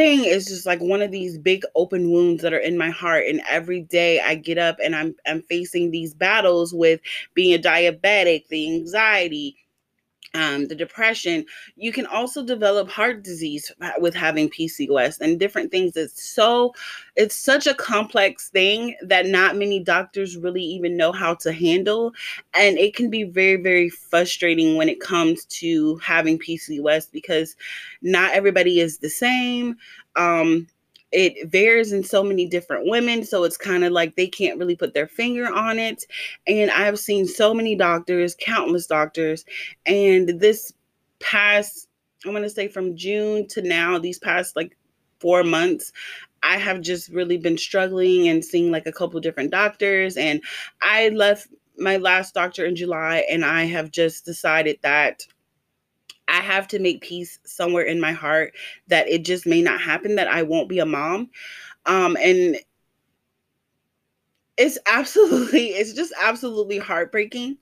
thing 0.00 0.24
is 0.24 0.46
just 0.46 0.64
like 0.64 0.80
one 0.80 1.02
of 1.02 1.10
these 1.10 1.36
big 1.36 1.62
open 1.74 2.10
wounds 2.10 2.42
that 2.42 2.54
are 2.54 2.58
in 2.58 2.78
my 2.78 2.88
heart 2.88 3.24
and 3.28 3.42
every 3.46 3.82
day 3.82 4.18
I 4.18 4.34
get 4.34 4.56
up 4.56 4.78
and 4.82 4.96
I'm 4.96 5.14
I'm 5.26 5.42
facing 5.42 5.90
these 5.90 6.14
battles 6.14 6.72
with 6.72 7.00
being 7.34 7.52
a 7.52 7.62
diabetic, 7.62 8.48
the 8.48 8.66
anxiety, 8.76 9.56
um, 10.34 10.68
the 10.68 10.74
depression, 10.74 11.44
you 11.76 11.92
can 11.92 12.06
also 12.06 12.44
develop 12.44 12.88
heart 12.88 13.24
disease 13.24 13.72
with 13.98 14.14
having 14.14 14.48
PCOS 14.48 15.20
and 15.20 15.40
different 15.40 15.70
things. 15.70 15.96
It's 15.96 16.22
so, 16.22 16.72
it's 17.16 17.34
such 17.34 17.66
a 17.66 17.74
complex 17.74 18.48
thing 18.48 18.94
that 19.02 19.26
not 19.26 19.56
many 19.56 19.80
doctors 19.80 20.36
really 20.36 20.62
even 20.62 20.96
know 20.96 21.12
how 21.12 21.34
to 21.36 21.52
handle. 21.52 22.12
And 22.54 22.78
it 22.78 22.94
can 22.94 23.10
be 23.10 23.24
very, 23.24 23.56
very 23.56 23.88
frustrating 23.88 24.76
when 24.76 24.88
it 24.88 25.00
comes 25.00 25.44
to 25.46 25.96
having 25.96 26.38
PCOS 26.38 27.10
because 27.10 27.56
not 28.02 28.32
everybody 28.32 28.80
is 28.80 28.98
the 28.98 29.10
same. 29.10 29.76
Um, 30.16 30.68
it 31.12 31.50
varies 31.50 31.92
in 31.92 32.04
so 32.04 32.22
many 32.22 32.46
different 32.46 32.86
women 32.86 33.24
so 33.24 33.44
it's 33.44 33.56
kind 33.56 33.84
of 33.84 33.92
like 33.92 34.14
they 34.14 34.26
can't 34.26 34.58
really 34.58 34.76
put 34.76 34.94
their 34.94 35.08
finger 35.08 35.52
on 35.52 35.78
it. 35.78 36.04
And 36.46 36.70
i've 36.70 36.98
seen 36.98 37.26
so 37.26 37.52
many 37.54 37.74
doctors 37.76 38.36
countless 38.38 38.86
doctors 38.86 39.44
and 39.86 40.40
this 40.40 40.72
past 41.20 41.88
i'm 42.24 42.32
going 42.32 42.42
to 42.42 42.50
say 42.50 42.68
from 42.68 42.96
june 42.96 43.46
to 43.48 43.62
now 43.62 43.98
these 43.98 44.18
past 44.18 44.56
like 44.56 44.76
4 45.20 45.44
months 45.44 45.92
I 46.42 46.56
have 46.56 46.80
just 46.80 47.10
really 47.10 47.36
been 47.36 47.58
struggling 47.58 48.28
and 48.28 48.44
seeing 48.44 48.70
like 48.70 48.86
a 48.86 48.92
couple 48.92 49.20
different 49.20 49.50
doctors. 49.50 50.16
And 50.16 50.40
I 50.80 51.10
left 51.10 51.48
my 51.78 51.96
last 51.96 52.34
doctor 52.34 52.64
in 52.64 52.76
July 52.76 53.24
and 53.30 53.44
I 53.44 53.64
have 53.64 53.90
just 53.90 54.24
decided 54.24 54.78
that 54.82 55.26
I 56.30 56.40
have 56.40 56.68
to 56.68 56.78
make 56.78 57.02
peace 57.02 57.40
somewhere 57.44 57.82
in 57.82 58.00
my 58.00 58.12
heart 58.12 58.54
that 58.86 59.08
it 59.08 59.24
just 59.24 59.46
may 59.46 59.62
not 59.62 59.80
happen, 59.80 60.14
that 60.14 60.28
I 60.28 60.42
won't 60.44 60.68
be 60.68 60.78
a 60.78 60.86
mom. 60.86 61.28
Um, 61.86 62.16
and 62.22 62.56
it's 64.56 64.78
absolutely, 64.86 65.68
it's 65.68 65.92
just 65.92 66.12
absolutely 66.20 66.78
heartbreaking 66.78 67.58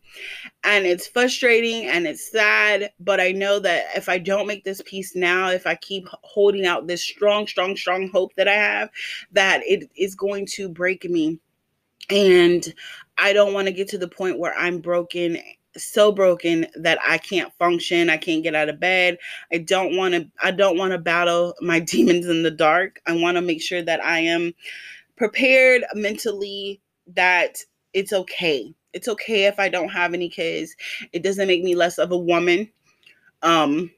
and 0.64 0.84
it's 0.84 1.06
frustrating 1.06 1.86
and 1.86 2.06
it's 2.06 2.30
sad. 2.30 2.90
But 3.00 3.20
I 3.20 3.32
know 3.32 3.58
that 3.60 3.86
if 3.96 4.08
I 4.08 4.18
don't 4.18 4.46
make 4.46 4.64
this 4.64 4.82
peace 4.84 5.16
now, 5.16 5.48
if 5.48 5.66
I 5.66 5.74
keep 5.76 6.06
holding 6.22 6.66
out 6.66 6.86
this 6.86 7.02
strong, 7.02 7.46
strong, 7.46 7.74
strong 7.74 8.08
hope 8.08 8.34
that 8.36 8.48
I 8.48 8.54
have, 8.54 8.90
that 9.32 9.62
it 9.64 9.90
is 9.96 10.14
going 10.14 10.46
to 10.52 10.68
break 10.68 11.08
me. 11.08 11.38
And 12.10 12.64
I 13.16 13.32
don't 13.32 13.54
want 13.54 13.66
to 13.66 13.72
get 13.72 13.88
to 13.88 13.98
the 13.98 14.08
point 14.08 14.38
where 14.38 14.54
I'm 14.56 14.78
broken 14.80 15.38
so 15.76 16.12
broken 16.12 16.66
that 16.76 16.98
I 17.06 17.18
can't 17.18 17.52
function. 17.54 18.10
I 18.10 18.16
can't 18.16 18.42
get 18.42 18.54
out 18.54 18.68
of 18.68 18.80
bed. 18.80 19.18
I 19.52 19.58
don't 19.58 19.96
want 19.96 20.14
to 20.14 20.28
I 20.42 20.50
don't 20.50 20.78
want 20.78 20.92
to 20.92 20.98
battle 20.98 21.54
my 21.60 21.80
demons 21.80 22.26
in 22.26 22.42
the 22.42 22.50
dark. 22.50 23.00
I 23.06 23.12
want 23.12 23.36
to 23.36 23.42
make 23.42 23.62
sure 23.62 23.82
that 23.82 24.04
I 24.04 24.20
am 24.20 24.54
prepared 25.16 25.84
mentally 25.94 26.80
that 27.14 27.58
it's 27.92 28.12
okay. 28.12 28.74
It's 28.92 29.08
okay 29.08 29.44
if 29.44 29.58
I 29.58 29.68
don't 29.68 29.90
have 29.90 30.14
any 30.14 30.28
kids. 30.28 30.74
It 31.12 31.22
doesn't 31.22 31.48
make 31.48 31.62
me 31.62 31.74
less 31.74 31.98
of 31.98 32.12
a 32.12 32.18
woman. 32.18 32.70
Um 33.42 33.90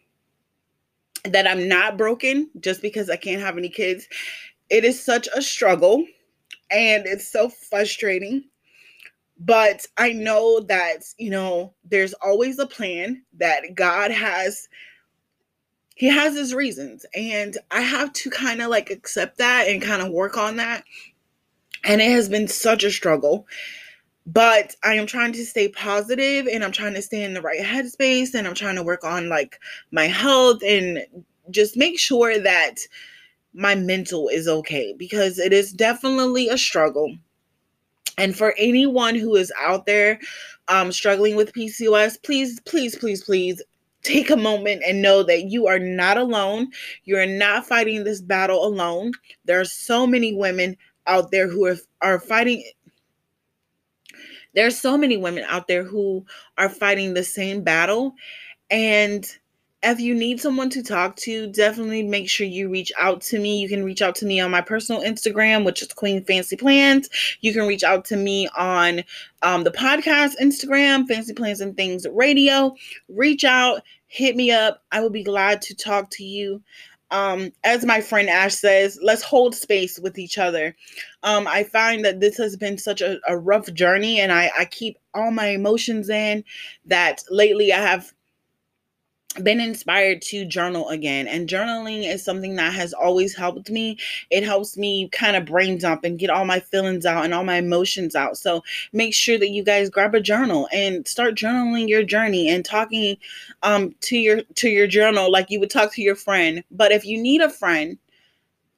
that 1.25 1.47
I'm 1.47 1.69
not 1.69 1.99
broken 1.99 2.49
just 2.61 2.81
because 2.81 3.11
I 3.11 3.17
can't 3.17 3.43
have 3.43 3.59
any 3.59 3.69
kids. 3.69 4.09
It 4.71 4.85
is 4.85 5.03
such 5.03 5.29
a 5.35 5.43
struggle 5.43 6.07
and 6.71 7.05
it's 7.07 7.31
so 7.31 7.49
frustrating 7.49 8.45
but 9.41 9.87
I 9.97 10.13
know 10.13 10.61
that, 10.61 10.99
you 11.17 11.31
know, 11.31 11.73
there's 11.83 12.13
always 12.13 12.59
a 12.59 12.67
plan 12.67 13.23
that 13.39 13.75
God 13.75 14.11
has 14.11 14.69
he 15.97 16.07
has 16.09 16.35
his 16.35 16.55
reasons 16.55 17.05
and 17.15 17.59
I 17.71 17.81
have 17.81 18.13
to 18.15 18.31
kind 18.31 18.63
of 18.63 18.69
like 18.69 18.91
accept 18.91 19.39
that 19.39 19.67
and 19.69 19.83
kind 19.83 20.01
of 20.01 20.13
work 20.13 20.37
on 20.39 20.57
that. 20.57 20.85
And 21.85 22.01
it 22.01 22.11
has 22.11 22.29
been 22.29 22.49
such 22.49 22.85
a 22.85 22.91
struggle. 22.91 23.47
But 24.27 24.77
I 24.85 24.95
am 24.95 25.07
trying 25.07 25.33
to 25.33 25.45
stay 25.45 25.69
positive 25.69 26.47
and 26.47 26.63
I'm 26.63 26.73
trying 26.73 26.95
to 26.95 27.03
stay 27.03 27.23
in 27.23 27.35
the 27.35 27.43
right 27.43 27.61
headspace 27.61 28.35
and 28.35 28.47
I'm 28.47 28.55
trying 28.55 28.77
to 28.77 28.83
work 28.83 29.05
on 29.05 29.29
like 29.29 29.59
my 29.91 30.07
health 30.07 30.63
and 30.63 31.01
just 31.51 31.77
make 31.77 31.99
sure 31.99 32.39
that 32.39 32.77
my 33.53 33.75
mental 33.75 34.29
is 34.29 34.47
okay 34.47 34.95
because 34.97 35.39
it 35.39 35.53
is 35.53 35.73
definitely 35.73 36.49
a 36.49 36.59
struggle 36.59 37.17
and 38.21 38.37
for 38.37 38.55
anyone 38.59 39.15
who 39.15 39.35
is 39.35 39.53
out 39.59 39.87
there 39.87 40.19
um, 40.69 40.93
struggling 40.93 41.37
with 41.37 41.53
PCOS, 41.53 42.23
please, 42.23 42.61
please, 42.61 42.97
please, 42.97 43.25
please 43.25 43.63
take 44.03 44.31
a 44.31 44.37
moment 44.37 44.83
and 44.87 45.03
know 45.03 45.23
that 45.23 45.45
you 45.45 45.67
are 45.67 45.79
not 45.79 46.17
alone. 46.17 46.69
You're 47.05 47.27
not 47.27 47.67
fighting 47.67 48.05
this 48.05 48.21
battle 48.21 48.65
alone. 48.65 49.13
There 49.45 49.61
are 49.61 49.65
so 49.65 50.07
many 50.07 50.35
women 50.35 50.77
out 51.07 51.31
there 51.31 51.49
who 51.49 51.67
are, 51.67 51.77
are 52.03 52.21
fighting. 52.21 52.65
There 54.55 54.67
are 54.67 54.71
so 54.71 54.99
many 54.99 55.17
women 55.17 55.45
out 55.49 55.67
there 55.67 55.85
who 55.85 56.25
are 56.59 56.69
fighting 56.69 57.15
the 57.15 57.25
same 57.25 57.63
battle. 57.63 58.15
And 58.71 59.27
if 59.83 59.99
you 59.99 60.15
need 60.15 60.41
someone 60.41 60.69
to 60.71 60.83
talk 60.83 61.17
to, 61.17 61.51
definitely 61.51 62.03
make 62.03 62.29
sure 62.29 62.47
you 62.47 62.69
reach 62.69 62.93
out 62.99 63.23
to 63.23 63.39
me. 63.39 63.61
You 63.61 63.69
can 63.69 63.83
reach 63.83 64.03
out 64.03 64.15
to 64.17 64.27
me 64.27 64.39
on 64.39 64.51
my 64.51 64.61
personal 64.61 65.03
Instagram, 65.03 65.65
which 65.65 65.81
is 65.81 65.89
Queen 65.89 66.23
Fancy 66.25 66.57
Plans. 66.57 67.09
You 67.41 67.55
can 67.55 67.67
reach 67.67 67.83
out 67.83 68.05
to 68.07 68.17
me 68.17 68.49
on 68.57 69.03
um, 69.43 69.65
the 69.65 69.71
podcast 69.71 70.33
Instagram, 70.41 71.09
Fancy 71.09 71.33
Plans 71.33 71.63
and 71.63 71.77
Things 71.77 72.07
Radio. 72.13 72.75
Reach 73.09 73.45
out, 73.45 73.83
hit 74.07 74.37
me 74.37 74.51
up. 74.51 74.83
I 74.93 75.01
will 75.01 75.11
be 75.11 75.25
glad 75.25 75.63
to 75.63 75.75
talk 75.75 76.11
to 76.11 76.25
you. 76.25 76.63
Um, 77.11 77.51
as 77.65 77.85
my 77.85 78.03
friend 78.03 78.29
Ash 78.29 78.55
says, 78.55 78.99
let's 79.03 79.23
hold 79.23 79.55
space 79.55 79.99
with 79.99 80.19
each 80.19 80.39
other. 80.39 80.77
Um, 81.23 81.49
I 81.49 81.65
find 81.65 82.05
that 82.05 82.21
this 82.21 82.37
has 82.37 82.57
been 82.57 82.79
such 82.79 83.01
a, 83.01 83.19
a 83.27 83.37
rough 83.37 83.73
journey, 83.73 84.21
and 84.21 84.31
I, 84.31 84.51
I 84.57 84.65
keep 84.67 84.97
all 85.13 85.33
my 85.33 85.49
emotions 85.49 86.09
in 86.09 86.45
that 86.85 87.25
lately 87.29 87.73
I 87.73 87.81
have 87.81 88.13
been 89.43 89.61
inspired 89.61 90.21
to 90.21 90.45
journal 90.45 90.89
again 90.89 91.29
and 91.29 91.49
journaling 91.49 92.05
is 92.05 92.25
something 92.25 92.57
that 92.57 92.73
has 92.75 92.93
always 92.93 93.35
helped 93.35 93.71
me. 93.71 93.97
It 94.31 94.43
helps 94.43 94.77
me 94.77 95.09
kind 95.11 95.37
of 95.37 95.45
brain 95.45 95.79
dump 95.79 96.05
and 96.05 96.19
get 96.19 96.31
all 96.31 96.45
my 96.45 96.59
feelings 96.59 97.07
out 97.07 97.25
and 97.25 97.33
all 97.33 97.45
my 97.45 97.57
emotions 97.57 98.17
out. 98.17 98.37
So 98.37 98.65
make 98.93 99.15
sure 99.15 99.39
that 99.39 99.51
you 99.51 99.63
guys 99.63 99.89
grab 99.89 100.15
a 100.15 100.21
journal 100.21 100.69
and 100.73 101.07
start 101.07 101.37
journaling 101.37 101.89
your 101.89 102.03
journey 102.03 102.49
and 102.49 102.65
talking 102.65 103.17
um 103.63 103.95
to 104.01 104.19
your 104.19 104.43
to 104.57 104.69
your 104.69 104.89
journal 104.89 105.31
like 105.31 105.51
you 105.51 105.61
would 105.61 105.71
talk 105.71 105.93
to 105.95 106.03
your 106.03 106.17
friend. 106.17 106.65
But 106.71 106.93
if 106.93 107.05
you 107.05 107.21
need 107.21 107.41
a 107.41 107.51
friend 107.51 107.99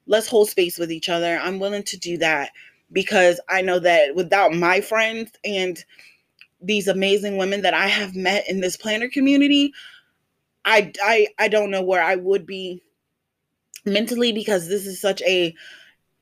let's 0.05 0.27
hold 0.27 0.49
space 0.49 0.77
with 0.77 0.91
each 0.91 1.07
other. 1.07 1.39
I'm 1.41 1.59
willing 1.59 1.83
to 1.83 1.97
do 1.97 2.17
that 2.17 2.51
because 2.91 3.41
i 3.49 3.61
know 3.61 3.79
that 3.79 4.15
without 4.15 4.53
my 4.53 4.79
friends 4.79 5.31
and 5.43 5.83
these 6.61 6.87
amazing 6.87 7.37
women 7.37 7.61
that 7.63 7.73
i 7.73 7.87
have 7.87 8.15
met 8.15 8.47
in 8.47 8.61
this 8.61 8.77
planner 8.77 9.09
community 9.09 9.73
I 10.65 10.91
I 11.03 11.27
I 11.39 11.47
don't 11.47 11.71
know 11.71 11.83
where 11.83 12.03
I 12.03 12.15
would 12.15 12.45
be 12.45 12.81
mentally 13.85 14.31
because 14.31 14.67
this 14.67 14.85
is 14.85 14.99
such 14.99 15.21
a 15.23 15.53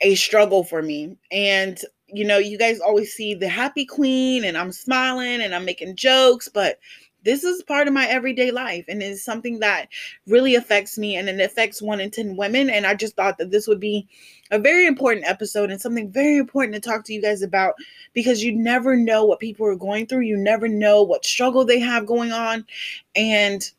a 0.02 0.16
struggle 0.16 0.64
for 0.64 0.82
me. 0.82 1.18
And 1.32 1.80
you 2.08 2.26
know, 2.26 2.38
you 2.38 2.58
guys 2.58 2.80
always 2.80 3.14
see 3.14 3.34
the 3.34 3.48
happy 3.48 3.86
queen 3.86 4.44
and 4.44 4.58
I'm 4.58 4.72
smiling 4.72 5.42
and 5.42 5.56
I'm 5.56 5.64
making 5.64 5.96
jokes, 5.96 6.50
but 6.50 6.80
this 7.24 7.44
is 7.44 7.64
part 7.64 7.88
of 7.88 7.94
my 7.94 8.08
everyday 8.08 8.52
life 8.52 8.84
and 8.88 9.02
it's 9.02 9.24
something 9.24 9.60
that 9.60 9.88
really 10.26 10.56
affects 10.56 10.98
me 10.98 11.16
and 11.16 11.30
it 11.30 11.40
affects 11.40 11.82
one 11.82 12.02
in 12.02 12.10
10 12.10 12.36
women. 12.36 12.70
And 12.70 12.86
I 12.86 12.96
just 12.96 13.16
thought 13.16 13.38
that 13.38 13.52
this 13.52 13.68
would 13.68 13.80
be 13.80 14.08
a 14.50 14.60
very 14.60 14.88
important 14.88 15.28
episode 15.28 15.70
and 15.72 15.80
something 15.80 16.12
very 16.12 16.38
important 16.38 16.74
to 16.76 16.82
talk 16.82 17.06
to 17.06 17.14
you 17.14 17.22
guys 17.22 17.44
about 17.44 17.76
because 18.14 18.44
you 18.44 18.52
never 18.52 18.98
know 18.98 19.24
what 19.24 19.40
people 19.40 19.68
are 19.68 19.76
going 19.76 20.08
through. 20.08 20.22
You 20.22 20.36
never 20.36 20.68
know 20.68 21.04
what 21.04 21.24
struggle 21.24 21.64
they 21.64 21.80
have 21.80 22.06
going 22.08 22.32
on. 22.32 22.66
And 23.16 23.72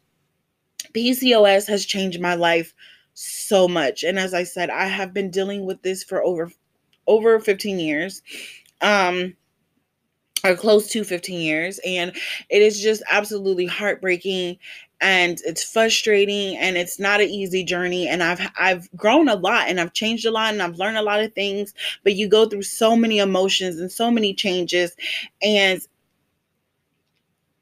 PCOS 0.92 1.66
has 1.68 1.86
changed 1.86 2.20
my 2.20 2.34
life 2.34 2.74
so 3.14 3.68
much. 3.68 4.02
And 4.04 4.18
as 4.18 4.34
I 4.34 4.44
said, 4.44 4.70
I 4.70 4.86
have 4.86 5.12
been 5.14 5.30
dealing 5.30 5.66
with 5.66 5.82
this 5.82 6.02
for 6.04 6.22
over 6.22 6.50
over 7.06 7.40
15 7.40 7.78
years. 7.80 8.22
Um 8.80 9.36
or 10.44 10.56
close 10.56 10.88
to 10.88 11.04
15 11.04 11.40
years 11.40 11.78
and 11.86 12.12
it 12.50 12.62
is 12.62 12.80
just 12.80 13.02
absolutely 13.10 13.66
heartbreaking 13.66 14.56
and 15.00 15.38
it's 15.44 15.64
frustrating 15.64 16.56
and 16.56 16.76
it's 16.76 16.98
not 16.98 17.20
an 17.20 17.28
easy 17.28 17.64
journey 17.64 18.08
and 18.08 18.22
I've 18.22 18.40
I've 18.58 18.88
grown 18.96 19.28
a 19.28 19.36
lot 19.36 19.68
and 19.68 19.80
I've 19.80 19.92
changed 19.92 20.26
a 20.26 20.30
lot 20.30 20.52
and 20.52 20.62
I've 20.62 20.78
learned 20.78 20.96
a 20.96 21.02
lot 21.02 21.20
of 21.20 21.32
things 21.34 21.74
but 22.02 22.14
you 22.14 22.28
go 22.28 22.46
through 22.46 22.62
so 22.62 22.96
many 22.96 23.18
emotions 23.18 23.78
and 23.78 23.90
so 23.90 24.10
many 24.10 24.34
changes 24.34 24.96
and 25.42 25.80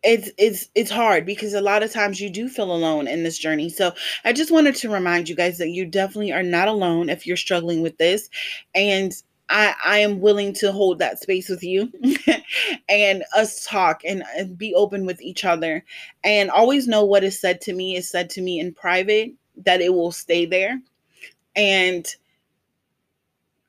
it's 0.03 0.31
it's 0.39 0.69
it's 0.75 0.91
hard 0.91 1.27
because 1.27 1.53
a 1.53 1.61
lot 1.61 1.83
of 1.83 1.93
times 1.93 2.21
you 2.21 2.31
do 2.31 2.49
feel 2.49 2.73
alone 2.73 3.07
in 3.07 3.23
this 3.23 3.39
journey. 3.39 3.69
So 3.69 3.93
I 4.25 4.33
just 4.33 4.51
wanted 4.51 4.75
to 4.77 4.91
remind 4.91 5.29
you 5.29 5.37
guys 5.37 5.59
that 5.59 5.69
you 5.69 5.85
definitely 5.85 6.33
are 6.33 6.43
not 6.43 6.69
alone 6.69 7.11
if 7.11 7.27
you're 7.27 7.37
struggling 7.37 7.83
with 7.83 7.99
this 7.99 8.31
and 8.75 9.13
I, 9.51 9.75
I 9.85 9.99
am 9.99 10.21
willing 10.21 10.53
to 10.55 10.71
hold 10.71 11.01
that 11.01 11.21
space 11.21 11.49
with 11.49 11.65
you 11.65 11.93
and 12.89 13.25
us 13.37 13.67
talk 13.67 14.03
and, 14.07 14.23
and 14.37 14.57
be 14.57 14.75
open 14.75 15.05
with 15.07 15.21
each 15.21 15.45
other 15.45 15.85
and 16.23 16.51
always 16.51 16.87
know 16.87 17.05
what 17.05 17.25
is 17.25 17.41
said 17.41 17.61
to 17.63 17.73
me 17.73 17.97
is 17.97 18.09
said 18.09 18.31
to 18.31 18.43
me 18.43 18.61
in 18.61 18.73
private 18.73 19.33
that 19.65 19.81
it 19.81 19.93
will 19.93 20.13
stay 20.13 20.47
there 20.47 20.81
and 21.57 22.07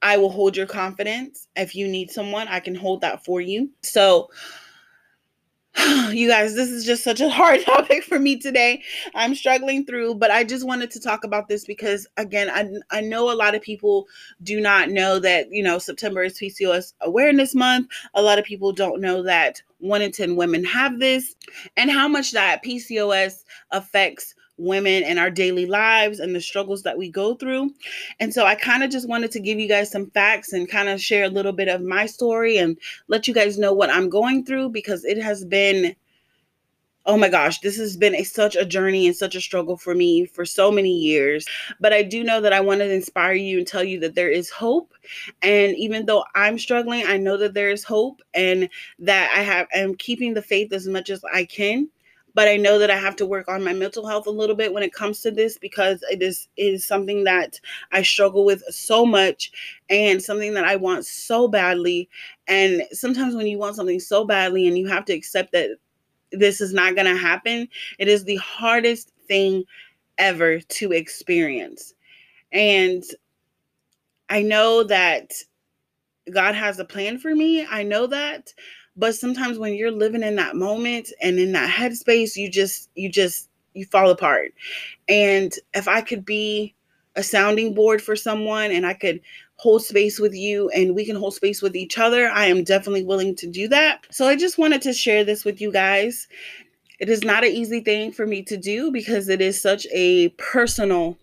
I 0.04 0.18
will 0.18 0.30
hold 0.30 0.58
your 0.58 0.68
confidence. 0.68 1.48
If 1.56 1.76
you 1.76 1.88
need 1.88 2.10
someone, 2.10 2.48
I 2.48 2.60
can 2.60 2.74
hold 2.74 3.02
that 3.02 3.24
for 3.24 3.40
you. 3.40 3.70
So 3.82 4.30
you 6.12 6.28
guys, 6.28 6.56
this 6.56 6.70
is 6.70 6.86
just 6.86 7.04
such 7.04 7.22
a 7.22 7.30
hard 7.30 7.62
topic 7.66 8.04
for 8.04 8.20
me 8.20 8.38
today. 8.38 8.82
I'm 9.16 9.34
struggling 9.36 9.86
through, 9.86 10.16
but 10.16 10.30
I 10.30 10.44
just 10.44 10.68
wanted 10.68 10.92
to 10.92 11.00
talk 11.00 11.24
about 11.24 11.48
this 11.48 11.66
because, 11.66 12.08
again, 12.18 12.50
I, 12.50 12.98
I 12.98 13.02
know 13.02 13.32
a 13.32 13.36
lot 13.36 13.56
of 13.56 13.62
people 13.62 14.08
do 14.44 14.60
not 14.60 14.90
know 14.90 15.20
that, 15.20 15.48
you 15.52 15.64
know, 15.64 15.80
September 15.80 16.24
is 16.24 16.38
PCOS 16.38 16.94
Awareness 17.02 17.56
Month. 17.56 17.88
A 18.14 18.22
lot 18.22 18.38
of 18.40 18.46
people 18.46 18.74
don't 18.74 19.00
know 19.00 19.24
that 19.24 19.62
one 19.80 20.02
in 20.02 20.12
10 20.12 20.36
women 20.36 20.64
have 20.66 21.00
this 21.00 21.36
and 21.78 21.90
how 21.90 22.08
much 22.08 22.32
that 22.32 22.64
PCOS 22.64 23.44
affects 23.72 24.36
women 24.62 25.04
in 25.04 25.18
our 25.18 25.30
daily 25.30 25.66
lives 25.66 26.20
and 26.20 26.36
the 26.36 26.42
struggles 26.42 26.84
that 26.84 26.98
we 26.98 27.10
go 27.10 27.36
through. 27.36 27.72
And 28.20 28.34
so 28.34 28.46
I 28.46 28.56
kind 28.56 28.84
of 28.84 28.92
just 28.92 29.10
wanted 29.10 29.32
to 29.32 29.40
give 29.40 29.60
you 29.60 29.68
guys 29.68 29.92
some 29.92 30.10
facts 30.12 30.54
and 30.54 30.70
kind 30.70 30.90
of 30.90 31.02
share 31.02 31.26
a 31.26 31.30
little 31.30 31.52
bit 31.52 31.68
of 31.68 31.82
my 31.82 32.06
story 32.06 32.58
and 32.58 32.78
let 33.08 33.28
you 33.28 33.34
guys 33.34 33.58
know 33.58 33.74
what 33.74 33.90
I'm 33.90 34.10
going 34.10 34.46
through 34.46 34.70
because 34.70 35.04
it 35.04 35.22
has 35.22 35.44
been 35.44 35.96
oh 37.06 37.18
my 37.18 37.30
gosh, 37.30 37.60
this 37.62 37.78
has 37.78 37.98
been 37.98 38.16
a, 38.16 38.24
such 38.24 38.56
a 38.56 38.66
journey 38.66 39.08
and 39.08 39.16
such 39.16 39.36
a 39.36 39.42
struggle 39.42 39.76
for 39.76 39.96
me 39.96 40.26
for 40.26 40.46
so 40.46 40.72
many 40.72 40.92
years. 40.92 41.48
But 41.80 41.94
I 41.94 42.04
do 42.04 42.24
know 42.24 42.42
that 42.42 42.54
I 42.54 42.62
want 42.62 42.80
to 42.82 42.94
inspire 42.94 43.34
you 43.34 43.58
and 43.58 43.68
tell 43.68 43.84
you 43.84 44.00
that 44.02 44.16
there 44.16 44.30
is 44.30 44.50
hope. 44.50 44.94
And 45.42 45.76
even 45.78 46.06
though 46.06 46.24
I'm 46.36 46.60
struggling, 46.60 47.06
I 47.08 47.18
know 47.18 47.38
that 47.38 47.54
there 47.54 47.72
is 47.72 47.84
hope 47.84 48.22
and 48.34 48.70
that 49.00 49.32
I 49.36 49.42
have 49.42 49.68
am 49.74 49.96
keeping 49.96 50.34
the 50.34 50.42
faith 50.42 50.72
as 50.74 50.88
much 50.88 51.10
as 51.10 51.24
I 51.34 51.46
can 51.46 51.90
but 52.34 52.48
I 52.48 52.58
know 52.58 52.80
that 52.80 52.92
I 52.92 52.98
have 52.98 53.16
to 53.18 53.26
work 53.26 53.48
on 53.48 53.64
my 53.64 53.74
mental 53.74 54.08
health 54.08 54.28
a 54.28 54.32
little 54.32 54.56
bit 54.56 54.74
when 54.74 54.84
it 54.84 54.94
comes 54.94 55.22
to 55.22 55.32
this 55.32 55.58
because 55.58 56.04
this 56.18 56.48
is 56.58 56.86
something 56.86 57.24
that 57.26 57.60
I 57.92 58.02
struggle 58.02 58.46
with 58.46 58.64
so 58.70 59.06
much 59.06 59.52
and 59.90 60.22
something 60.22 60.54
that 60.54 60.66
I 60.66 60.76
want 60.76 61.06
so 61.06 61.48
badly. 61.48 62.10
And 62.48 62.84
sometimes 62.92 63.36
when 63.36 63.48
you 63.48 63.58
want 63.58 63.76
something 63.76 64.00
so 64.00 64.26
badly 64.26 64.68
and 64.68 64.78
you 64.78 64.88
have 64.88 65.06
to 65.06 65.14
accept 65.14 65.52
that 65.54 65.70
this 66.32 66.62
is 66.62 66.74
not 66.74 66.96
going 66.96 67.08
to 67.08 67.18
happen, 67.18 67.68
it 68.00 68.08
is 68.08 68.24
the 68.24 68.38
hardest 68.38 69.12
thing 69.28 69.64
ever 70.18 70.60
to 70.60 70.92
experience. 70.92 71.94
And 72.52 73.04
I 74.30 74.42
know 74.42 74.84
that 74.84 75.34
God 76.32 76.56
has 76.56 76.80
a 76.80 76.86
plan 76.86 77.18
for 77.18 77.36
me. 77.36 77.66
I 77.66 77.84
know 77.84 78.08
that, 78.08 78.54
but 79.02 79.16
sometimes 79.16 79.58
when 79.58 79.74
you're 79.74 79.90
living 79.90 80.22
in 80.22 80.36
that 80.36 80.56
moment 80.56 81.12
and 81.24 81.40
in 81.40 81.54
that 81.54 81.72
headspace, 81.72 82.36
you 82.36 82.48
just, 82.48 82.88
you 82.94 83.10
just, 83.10 83.50
you 83.74 83.84
fall 83.84 84.12
apart. 84.12 84.54
And 85.10 85.52
if 85.74 85.88
I 85.88 86.02
could 86.02 86.24
be 86.24 86.76
a 87.16 87.24
sounding 87.24 87.74
board 87.74 88.00
for 88.00 88.16
someone 88.16 88.70
and 88.70 88.86
I 88.86 88.94
could 88.94 89.20
hold 89.56 89.84
space 89.84 90.20
with 90.20 90.36
you 90.36 90.70
and 90.70 90.94
we 90.94 91.04
can 91.04 91.16
hold 91.16 91.34
space 91.34 91.64
with 91.64 91.76
each 91.76 91.98
other, 91.98 92.30
I 92.30 92.46
am 92.46 92.64
definitely 92.64 93.04
willing 93.04 93.36
to 93.38 93.48
do 93.48 93.68
that. 93.70 94.06
So 94.12 94.28
I 94.28 94.36
just 94.36 94.60
wanted 94.60 94.84
to 94.84 94.94
share 94.94 95.24
this 95.24 95.46
with 95.46 95.60
you 95.60 95.72
guys. 95.72 96.28
It 97.00 97.10
is 97.10 97.24
not 97.24 97.44
an 97.44 97.50
easy 97.52 97.80
thing 97.80 98.12
for 98.12 98.28
me 98.28 98.44
to 98.44 98.56
do 98.56 98.92
because 98.92 99.30
it 99.30 99.42
is 99.42 99.60
such 99.60 99.88
a 99.92 100.30
personal 100.38 101.18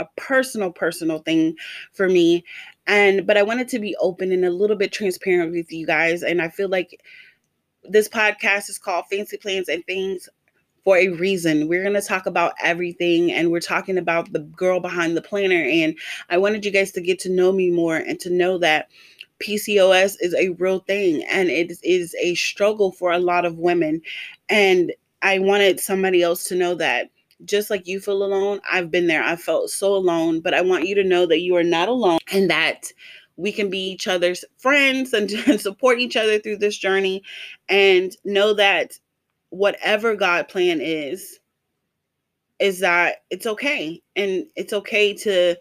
a 0.00 0.06
personal 0.16 0.72
personal 0.72 1.20
thing 1.20 1.54
for 1.92 2.08
me 2.08 2.44
and 2.86 3.26
but 3.26 3.36
I 3.36 3.42
wanted 3.42 3.68
to 3.68 3.78
be 3.78 3.96
open 3.96 4.32
and 4.32 4.44
a 4.44 4.50
little 4.50 4.76
bit 4.76 4.92
transparent 4.92 5.52
with 5.52 5.72
you 5.72 5.86
guys. 5.86 6.22
And 6.22 6.42
I 6.42 6.48
feel 6.48 6.68
like 6.68 7.00
this 7.88 8.08
podcast 8.08 8.68
is 8.70 8.78
called 8.78 9.06
Fancy 9.10 9.36
Plans 9.36 9.68
and 9.68 9.84
Things 9.86 10.28
for 10.84 10.96
a 10.96 11.08
reason. 11.08 11.68
We're 11.68 11.82
going 11.82 11.94
to 11.94 12.06
talk 12.06 12.26
about 12.26 12.54
everything 12.62 13.32
and 13.32 13.50
we're 13.50 13.60
talking 13.60 13.98
about 13.98 14.32
the 14.32 14.40
girl 14.40 14.80
behind 14.80 15.16
the 15.16 15.22
planner. 15.22 15.62
And 15.62 15.96
I 16.28 16.38
wanted 16.38 16.64
you 16.64 16.70
guys 16.70 16.92
to 16.92 17.00
get 17.00 17.18
to 17.20 17.30
know 17.30 17.52
me 17.52 17.70
more 17.70 17.96
and 17.96 18.20
to 18.20 18.30
know 18.30 18.58
that 18.58 18.88
PCOS 19.40 20.16
is 20.20 20.34
a 20.34 20.50
real 20.50 20.80
thing 20.80 21.24
and 21.30 21.48
it 21.48 21.72
is 21.82 22.14
a 22.20 22.34
struggle 22.34 22.92
for 22.92 23.12
a 23.12 23.18
lot 23.18 23.44
of 23.44 23.58
women. 23.58 24.02
And 24.48 24.92
I 25.22 25.38
wanted 25.38 25.80
somebody 25.80 26.22
else 26.22 26.44
to 26.44 26.54
know 26.54 26.74
that 26.76 27.10
just 27.44 27.70
like 27.70 27.86
you 27.86 28.00
feel 28.00 28.22
alone, 28.22 28.60
I've 28.70 28.90
been 28.90 29.06
there. 29.06 29.22
I 29.22 29.36
felt 29.36 29.70
so 29.70 29.94
alone, 29.94 30.40
but 30.40 30.54
I 30.54 30.60
want 30.60 30.86
you 30.86 30.94
to 30.96 31.04
know 31.04 31.26
that 31.26 31.40
you 31.40 31.56
are 31.56 31.64
not 31.64 31.88
alone 31.88 32.18
and 32.30 32.48
that 32.50 32.92
we 33.36 33.52
can 33.52 33.70
be 33.70 33.78
each 33.78 34.06
other's 34.06 34.44
friends 34.58 35.12
and, 35.12 35.30
and 35.46 35.60
support 35.60 35.98
each 35.98 36.16
other 36.16 36.38
through 36.38 36.58
this 36.58 36.76
journey 36.76 37.22
and 37.68 38.16
know 38.24 38.54
that 38.54 38.98
whatever 39.50 40.16
God 40.16 40.48
plan 40.48 40.80
is 40.80 41.38
is 42.58 42.80
that 42.80 43.22
it's 43.30 43.46
okay. 43.46 44.02
And 44.16 44.46
it's 44.56 44.72
okay 44.72 45.14
to 45.14 45.56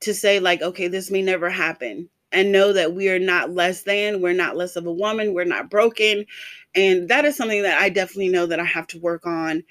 to 0.00 0.14
say 0.14 0.38
like 0.38 0.62
okay 0.62 0.88
this 0.88 1.10
may 1.10 1.22
never 1.22 1.50
happen. 1.50 2.08
And 2.30 2.52
know 2.52 2.74
that 2.74 2.92
we 2.92 3.08
are 3.08 3.18
not 3.18 3.52
less 3.52 3.82
than 3.82 4.20
we're 4.20 4.34
not 4.34 4.56
less 4.56 4.76
of 4.76 4.86
a 4.86 4.92
woman 4.92 5.32
we're 5.32 5.44
not 5.44 5.70
broken. 5.70 6.26
And 6.74 7.08
that 7.08 7.24
is 7.24 7.36
something 7.36 7.62
that 7.62 7.80
I 7.80 7.88
definitely 7.88 8.28
know 8.28 8.46
that 8.46 8.60
I 8.60 8.64
have 8.64 8.86
to 8.88 8.98
work 8.98 9.26
on. 9.26 9.64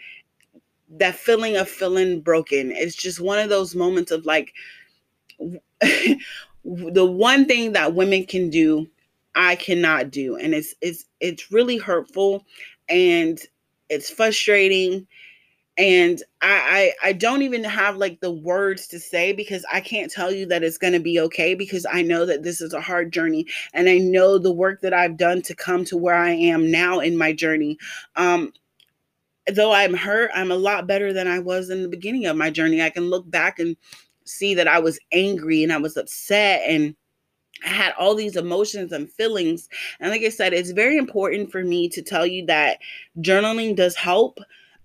That 0.89 1.15
feeling 1.15 1.55
of 1.55 1.69
feeling 1.69 2.21
broken. 2.21 2.71
It's 2.71 2.95
just 2.95 3.19
one 3.19 3.37
of 3.37 3.49
those 3.49 3.75
moments 3.75 4.11
of 4.11 4.25
like 4.25 4.53
the 6.67 7.05
one 7.05 7.45
thing 7.45 7.73
that 7.73 7.95
women 7.95 8.25
can 8.25 8.49
do, 8.49 8.87
I 9.35 9.55
cannot 9.55 10.11
do. 10.11 10.35
And 10.37 10.53
it's 10.53 10.75
it's 10.81 11.05
it's 11.19 11.51
really 11.51 11.77
hurtful 11.77 12.45
and 12.89 13.39
it's 13.89 14.09
frustrating. 14.09 15.07
And 15.77 16.21
I, 16.41 16.93
I 17.03 17.09
I 17.09 17.13
don't 17.13 17.43
even 17.43 17.63
have 17.63 17.97
like 17.97 18.19
the 18.19 18.31
words 18.31 18.87
to 18.89 18.99
say 18.99 19.31
because 19.31 19.65
I 19.71 19.79
can't 19.79 20.11
tell 20.11 20.31
you 20.31 20.45
that 20.47 20.63
it's 20.63 20.77
gonna 20.77 20.99
be 20.99 21.19
okay 21.21 21.55
because 21.55 21.85
I 21.89 22.01
know 22.01 22.25
that 22.25 22.43
this 22.43 22.61
is 22.61 22.73
a 22.73 22.81
hard 22.81 23.13
journey 23.13 23.45
and 23.73 23.87
I 23.87 23.99
know 23.99 24.37
the 24.37 24.53
work 24.53 24.81
that 24.81 24.93
I've 24.93 25.17
done 25.17 25.41
to 25.43 25.55
come 25.55 25.85
to 25.85 25.97
where 25.97 26.15
I 26.15 26.31
am 26.31 26.71
now 26.71 26.99
in 26.99 27.17
my 27.17 27.31
journey. 27.33 27.77
Um 28.15 28.51
though 29.53 29.71
I'm 29.71 29.93
hurt, 29.93 30.31
I'm 30.35 30.51
a 30.51 30.55
lot 30.55 30.87
better 30.87 31.13
than 31.13 31.27
I 31.27 31.39
was 31.39 31.69
in 31.69 31.81
the 31.83 31.89
beginning 31.89 32.25
of 32.25 32.35
my 32.35 32.49
journey. 32.49 32.81
I 32.81 32.89
can 32.89 33.09
look 33.09 33.29
back 33.29 33.59
and 33.59 33.77
see 34.27 34.53
that 34.55 34.67
I 34.67 34.79
was 34.79 34.99
angry 35.11 35.63
and 35.63 35.73
I 35.73 35.77
was 35.77 35.97
upset 35.97 36.61
and 36.67 36.95
I 37.65 37.69
had 37.69 37.93
all 37.97 38.15
these 38.15 38.35
emotions 38.35 38.91
and 38.91 39.11
feelings. 39.11 39.67
And 39.99 40.11
like 40.11 40.21
I 40.21 40.29
said, 40.29 40.53
it's 40.53 40.71
very 40.71 40.97
important 40.97 41.51
for 41.51 41.63
me 41.63 41.89
to 41.89 42.01
tell 42.01 42.25
you 42.25 42.45
that 42.45 42.79
journaling 43.19 43.75
does 43.75 43.95
help. 43.95 44.39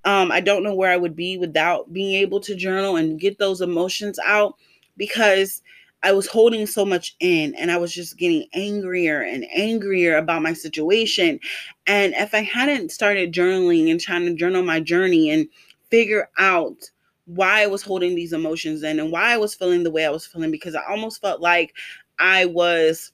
Um, 0.05 0.33
I 0.33 0.40
don't 0.40 0.62
know 0.62 0.74
where 0.74 0.90
I 0.90 0.96
would 0.96 1.14
be 1.14 1.38
without 1.38 1.92
being 1.92 2.14
able 2.14 2.40
to 2.40 2.57
journal 2.57 2.96
and 2.96 3.20
get 3.20 3.38
those 3.38 3.61
emotions 3.61 4.18
out 4.24 4.57
because 4.96 5.62
I 6.02 6.12
was 6.12 6.26
holding 6.26 6.66
so 6.66 6.85
much 6.85 7.14
in 7.20 7.55
and 7.55 7.70
I 7.70 7.76
was 7.76 7.92
just 7.92 8.18
getting 8.18 8.48
angrier 8.55 9.20
and 9.20 9.46
angrier 9.55 10.16
about 10.16 10.42
my 10.42 10.52
situation. 10.52 11.38
And 11.87 12.14
if 12.14 12.35
I 12.35 12.42
hadn't 12.42 12.90
started 12.90 13.33
journaling 13.33 13.90
and 13.90 14.00
trying 14.00 14.26
to 14.26 14.35
journal 14.35 14.62
my 14.62 14.81
journey 14.81 15.31
and 15.31 15.46
figure 15.90 16.28
out 16.38 16.90
why 17.35 17.62
I 17.62 17.66
was 17.66 17.83
holding 17.83 18.14
these 18.14 18.33
emotions 18.33 18.83
in 18.83 19.01
and 19.01 19.11
why 19.12 19.33
I 19.33 19.37
was 19.37 19.55
feeling 19.55 19.83
the 19.83 19.90
way 19.90 20.05
I 20.07 20.11
was 20.11 20.27
feeling, 20.27 20.51
because 20.51 20.75
I 20.75 20.83
almost 20.88 21.21
felt 21.21 21.40
like 21.40 21.75
I 22.18 22.47
was 22.47 23.12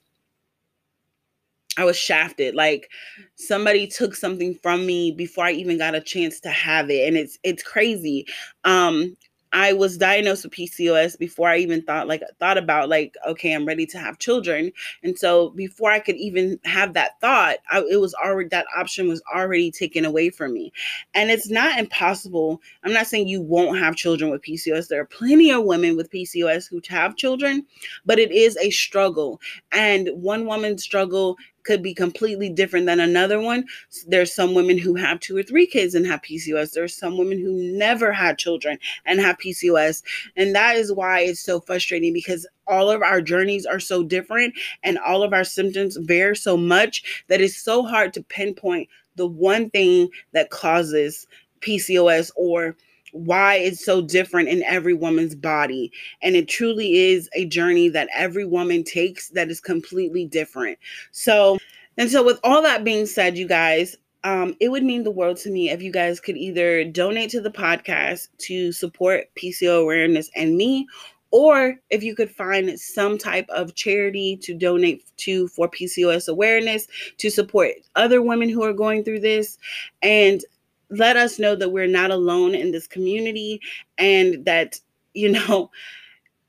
I 1.77 1.85
was 1.85 1.97
shafted. 1.97 2.55
Like 2.55 2.89
somebody 3.35 3.87
took 3.87 4.15
something 4.15 4.55
from 4.61 4.85
me 4.85 5.11
before 5.11 5.45
I 5.45 5.51
even 5.51 5.77
got 5.77 5.95
a 5.95 6.01
chance 6.01 6.39
to 6.41 6.49
have 6.49 6.89
it. 6.89 7.07
And 7.07 7.15
it's 7.17 7.39
it's 7.43 7.63
crazy. 7.63 8.25
Um 8.65 9.15
I 9.51 9.73
was 9.73 9.97
diagnosed 9.97 10.43
with 10.43 10.53
PCOS 10.53 11.17
before 11.17 11.49
I 11.49 11.57
even 11.57 11.81
thought 11.81 12.07
like 12.07 12.21
thought 12.39 12.57
about 12.57 12.89
like 12.89 13.15
okay 13.27 13.53
I'm 13.53 13.65
ready 13.65 13.85
to 13.87 13.97
have 13.97 14.19
children. 14.19 14.71
And 15.03 15.17
so 15.17 15.49
before 15.51 15.91
I 15.91 15.99
could 15.99 16.17
even 16.17 16.59
have 16.65 16.93
that 16.93 17.19
thought 17.19 17.57
I, 17.71 17.83
it 17.89 17.99
was 17.99 18.13
already 18.13 18.49
that 18.49 18.67
option 18.77 19.07
was 19.07 19.21
already 19.33 19.71
taken 19.71 20.05
away 20.05 20.29
from 20.29 20.53
me. 20.53 20.71
And 21.13 21.31
it's 21.31 21.49
not 21.49 21.79
impossible 21.79 22.61
I'm 22.83 22.93
not 22.93 23.07
saying 23.07 23.27
you 23.27 23.41
won't 23.41 23.79
have 23.79 23.95
children 23.95 24.31
with 24.31 24.43
PCOS 24.43 24.87
there 24.87 25.01
are 25.01 25.05
plenty 25.05 25.51
of 25.51 25.63
women 25.63 25.95
with 25.97 26.11
PCOS 26.11 26.69
who 26.69 26.81
have 26.89 27.15
children 27.15 27.65
but 28.05 28.19
it 28.19 28.31
is 28.31 28.57
a 28.57 28.69
struggle. 28.69 29.41
And 29.71 30.09
one 30.13 30.45
woman's 30.45 30.83
struggle 30.83 31.37
could 31.69 31.83
be 31.83 31.93
completely 31.93 32.49
different 32.49 32.87
than 32.87 32.99
another 32.99 33.39
one. 33.39 33.63
There's 34.07 34.33
some 34.33 34.55
women 34.55 34.75
who 34.75 34.95
have 34.95 35.19
two 35.19 35.37
or 35.37 35.43
three 35.43 35.67
kids 35.67 35.93
and 35.93 36.03
have 36.07 36.23
PCOS. 36.23 36.71
There's 36.71 36.95
some 36.95 37.15
women 37.15 37.37
who 37.37 37.77
never 37.77 38.11
had 38.11 38.39
children 38.39 38.79
and 39.05 39.19
have 39.19 39.37
PCOS. 39.37 40.01
And 40.35 40.55
that 40.55 40.77
is 40.77 40.91
why 40.91 41.19
it's 41.19 41.41
so 41.41 41.59
frustrating 41.59 42.11
because 42.11 42.47
all 42.65 42.89
of 42.89 43.03
our 43.03 43.21
journeys 43.21 43.67
are 43.67 43.79
so 43.79 44.01
different 44.01 44.55
and 44.81 44.97
all 44.97 45.21
of 45.21 45.31
our 45.31 45.43
symptoms 45.43 45.95
vary 45.97 46.35
so 46.35 46.57
much 46.57 47.23
that 47.27 47.39
it's 47.39 47.55
so 47.55 47.83
hard 47.83 48.15
to 48.15 48.23
pinpoint 48.23 48.89
the 49.15 49.27
one 49.27 49.69
thing 49.69 50.09
that 50.33 50.49
causes 50.49 51.27
PCOS 51.61 52.31
or 52.35 52.75
why 53.11 53.55
it's 53.55 53.83
so 53.83 54.01
different 54.01 54.49
in 54.49 54.63
every 54.63 54.93
woman's 54.93 55.35
body. 55.35 55.91
And 56.21 56.35
it 56.35 56.47
truly 56.47 57.11
is 57.11 57.29
a 57.33 57.45
journey 57.45 57.89
that 57.89 58.09
every 58.15 58.45
woman 58.45 58.83
takes 58.83 59.29
that 59.29 59.49
is 59.49 59.59
completely 59.59 60.25
different. 60.25 60.77
So, 61.11 61.57
and 61.97 62.09
so, 62.09 62.23
with 62.23 62.39
all 62.43 62.61
that 62.61 62.83
being 62.83 63.05
said, 63.05 63.37
you 63.37 63.47
guys, 63.47 63.95
um, 64.23 64.55
it 64.59 64.69
would 64.69 64.83
mean 64.83 65.03
the 65.03 65.11
world 65.11 65.37
to 65.37 65.49
me 65.49 65.69
if 65.69 65.81
you 65.81 65.91
guys 65.91 66.19
could 66.19 66.37
either 66.37 66.83
donate 66.83 67.29
to 67.31 67.41
the 67.41 67.51
podcast 67.51 68.27
to 68.39 68.71
support 68.71 69.25
PCO 69.35 69.81
awareness 69.81 70.29
and 70.35 70.57
me, 70.57 70.87
or 71.31 71.75
if 71.89 72.03
you 72.03 72.15
could 72.15 72.29
find 72.29 72.77
some 72.79 73.17
type 73.17 73.47
of 73.49 73.75
charity 73.75 74.35
to 74.37 74.53
donate 74.53 75.03
to 75.17 75.47
for 75.49 75.69
PCOS 75.69 76.27
awareness 76.27 76.87
to 77.17 77.29
support 77.29 77.71
other 77.95 78.21
women 78.21 78.49
who 78.49 78.63
are 78.63 78.73
going 78.73 79.03
through 79.03 79.19
this. 79.19 79.57
And 80.01 80.41
let 80.89 81.17
us 81.17 81.39
know 81.39 81.55
that 81.55 81.69
we're 81.69 81.87
not 81.87 82.11
alone 82.11 82.55
in 82.55 82.71
this 82.71 82.87
community 82.87 83.61
and 83.97 84.43
that, 84.45 84.79
you 85.13 85.31
know, 85.31 85.69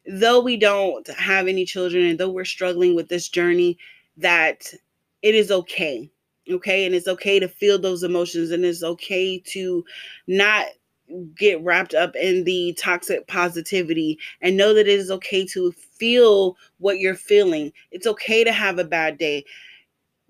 though 0.06 0.40
we 0.40 0.56
don't 0.56 1.06
have 1.08 1.46
any 1.46 1.64
children 1.64 2.04
and 2.04 2.18
though 2.18 2.30
we're 2.30 2.44
struggling 2.44 2.94
with 2.94 3.08
this 3.08 3.28
journey, 3.28 3.78
that 4.16 4.72
it 5.22 5.34
is 5.34 5.50
okay. 5.50 6.10
Okay. 6.50 6.86
And 6.86 6.94
it's 6.94 7.08
okay 7.08 7.38
to 7.38 7.48
feel 7.48 7.78
those 7.78 8.02
emotions 8.02 8.50
and 8.50 8.64
it's 8.64 8.82
okay 8.82 9.38
to 9.38 9.84
not 10.26 10.66
get 11.36 11.62
wrapped 11.62 11.94
up 11.94 12.14
in 12.16 12.44
the 12.44 12.72
toxic 12.78 13.26
positivity 13.26 14.18
and 14.40 14.56
know 14.56 14.72
that 14.72 14.88
it 14.88 14.98
is 14.98 15.10
okay 15.10 15.44
to 15.44 15.72
feel 15.72 16.56
what 16.78 16.98
you're 16.98 17.14
feeling. 17.14 17.72
It's 17.90 18.06
okay 18.06 18.44
to 18.44 18.52
have 18.52 18.78
a 18.78 18.84
bad 18.84 19.18
day. 19.18 19.44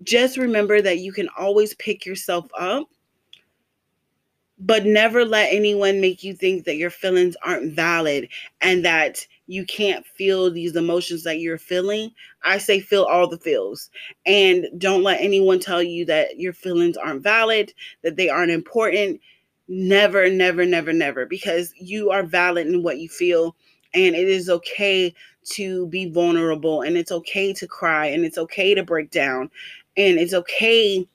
Just 0.03 0.37
remember 0.37 0.81
that 0.81 0.99
you 0.99 1.13
can 1.13 1.29
always 1.37 1.75
pick 1.75 2.05
yourself 2.05 2.47
up 2.59 2.87
but 4.63 4.85
never 4.85 5.25
let 5.25 5.51
anyone 5.51 5.99
make 5.99 6.23
you 6.23 6.35
think 6.35 6.65
that 6.65 6.77
your 6.77 6.91
feelings 6.91 7.35
aren't 7.43 7.73
valid 7.73 8.29
and 8.61 8.85
that 8.85 9.25
you 9.47 9.65
can't 9.65 10.05
feel 10.05 10.51
these 10.51 10.75
emotions 10.75 11.23
that 11.23 11.39
you're 11.39 11.57
feeling. 11.57 12.11
I 12.43 12.59
say 12.59 12.79
feel 12.79 13.03
all 13.03 13.27
the 13.27 13.39
feels 13.39 13.89
and 14.23 14.67
don't 14.77 15.01
let 15.01 15.19
anyone 15.19 15.59
tell 15.59 15.81
you 15.81 16.05
that 16.05 16.37
your 16.37 16.53
feelings 16.53 16.95
aren't 16.95 17.23
valid, 17.23 17.73
that 18.03 18.17
they 18.17 18.29
aren't 18.29 18.51
important. 18.51 19.19
Never, 19.67 20.29
never, 20.29 20.63
never, 20.63 20.93
never, 20.93 21.25
because 21.25 21.73
you 21.77 22.11
are 22.11 22.23
valid 22.23 22.67
in 22.67 22.83
what 22.83 22.99
you 22.99 23.09
feel. 23.09 23.55
And 23.95 24.15
it 24.15 24.29
is 24.29 24.47
okay 24.47 25.13
to 25.53 25.87
be 25.87 26.07
vulnerable 26.07 26.83
and 26.83 26.97
it's 26.97 27.11
okay 27.11 27.51
to 27.53 27.67
cry 27.67 28.05
and 28.05 28.25
it's 28.25 28.37
okay 28.37 28.75
to 28.75 28.83
break 28.83 29.09
down 29.09 29.49
and 29.97 30.19
it's 30.19 30.35
okay 30.35 31.07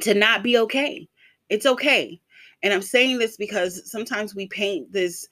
to 0.00 0.14
not 0.14 0.42
be 0.42 0.58
okay. 0.58 1.08
It's 1.48 1.64
okay 1.64 2.20
and 2.66 2.74
I'm 2.74 2.82
saying 2.82 3.18
this 3.18 3.36
because 3.36 3.88
sometimes 3.88 4.34
we 4.34 4.48
paint 4.48 4.92
this 4.92 5.28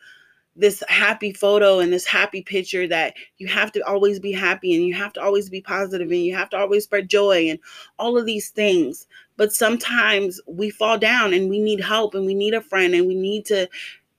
this 0.56 0.84
happy 0.88 1.32
photo 1.32 1.80
and 1.80 1.92
this 1.92 2.06
happy 2.06 2.40
picture 2.40 2.86
that 2.86 3.14
you 3.38 3.48
have 3.48 3.72
to 3.72 3.80
always 3.88 4.20
be 4.20 4.30
happy 4.30 4.72
and 4.72 4.86
you 4.86 4.94
have 4.94 5.12
to 5.12 5.20
always 5.20 5.50
be 5.50 5.60
positive 5.60 6.12
and 6.12 6.20
you 6.20 6.32
have 6.32 6.48
to 6.48 6.56
always 6.56 6.84
spread 6.84 7.08
joy 7.08 7.48
and 7.48 7.58
all 7.98 8.16
of 8.16 8.24
these 8.24 8.50
things. 8.50 9.08
But 9.36 9.52
sometimes 9.52 10.40
we 10.46 10.70
fall 10.70 10.96
down 10.96 11.34
and 11.34 11.50
we 11.50 11.58
need 11.58 11.80
help 11.80 12.14
and 12.14 12.24
we 12.24 12.34
need 12.34 12.54
a 12.54 12.60
friend 12.60 12.94
and 12.94 13.08
we 13.08 13.16
need 13.16 13.44
to 13.46 13.68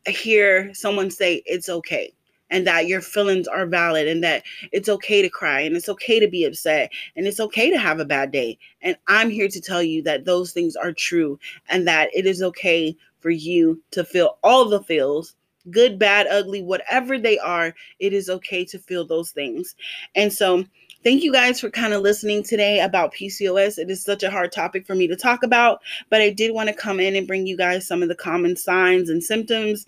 hear 0.07 0.73
someone 0.73 1.09
say 1.09 1.41
it's 1.45 1.69
okay 1.69 2.13
and 2.49 2.67
that 2.67 2.87
your 2.87 3.01
feelings 3.01 3.47
are 3.47 3.65
valid 3.65 4.07
and 4.07 4.23
that 4.23 4.43
it's 4.71 4.89
okay 4.89 5.21
to 5.21 5.29
cry 5.29 5.61
and 5.61 5.75
it's 5.75 5.89
okay 5.89 6.19
to 6.19 6.27
be 6.27 6.45
upset 6.45 6.91
and 7.15 7.27
it's 7.27 7.39
okay 7.39 7.69
to 7.69 7.77
have 7.77 7.99
a 7.99 8.05
bad 8.05 8.31
day. 8.31 8.57
And 8.81 8.95
I'm 9.07 9.29
here 9.29 9.47
to 9.47 9.61
tell 9.61 9.81
you 9.81 10.03
that 10.03 10.25
those 10.25 10.51
things 10.51 10.75
are 10.75 10.93
true 10.93 11.39
and 11.69 11.87
that 11.87 12.09
it 12.13 12.25
is 12.25 12.41
okay 12.41 12.95
for 13.19 13.29
you 13.29 13.81
to 13.91 14.03
feel 14.03 14.37
all 14.43 14.65
the 14.65 14.83
feels 14.83 15.35
good, 15.71 15.97
bad, 15.97 16.27
ugly, 16.27 16.61
whatever 16.61 17.17
they 17.17 17.39
are, 17.39 17.73
it 17.99 18.13
is 18.13 18.29
okay 18.29 18.65
to 18.65 18.79
feel 18.79 19.05
those 19.05 19.31
things. 19.31 19.75
And 20.15 20.31
so, 20.31 20.63
thank 21.03 21.23
you 21.23 21.31
guys 21.31 21.59
for 21.59 21.69
kind 21.69 21.93
of 21.93 22.01
listening 22.01 22.43
today 22.43 22.79
about 22.79 23.13
PCOS. 23.13 23.77
It 23.77 23.89
is 23.89 24.03
such 24.03 24.23
a 24.23 24.31
hard 24.31 24.51
topic 24.51 24.85
for 24.85 24.95
me 24.95 25.07
to 25.07 25.15
talk 25.15 25.43
about, 25.43 25.81
but 26.09 26.21
I 26.21 26.29
did 26.29 26.53
want 26.53 26.69
to 26.69 26.75
come 26.75 26.99
in 26.99 27.15
and 27.15 27.27
bring 27.27 27.47
you 27.47 27.57
guys 27.57 27.87
some 27.87 28.01
of 28.01 28.09
the 28.09 28.15
common 28.15 28.55
signs 28.55 29.09
and 29.09 29.23
symptoms 29.23 29.85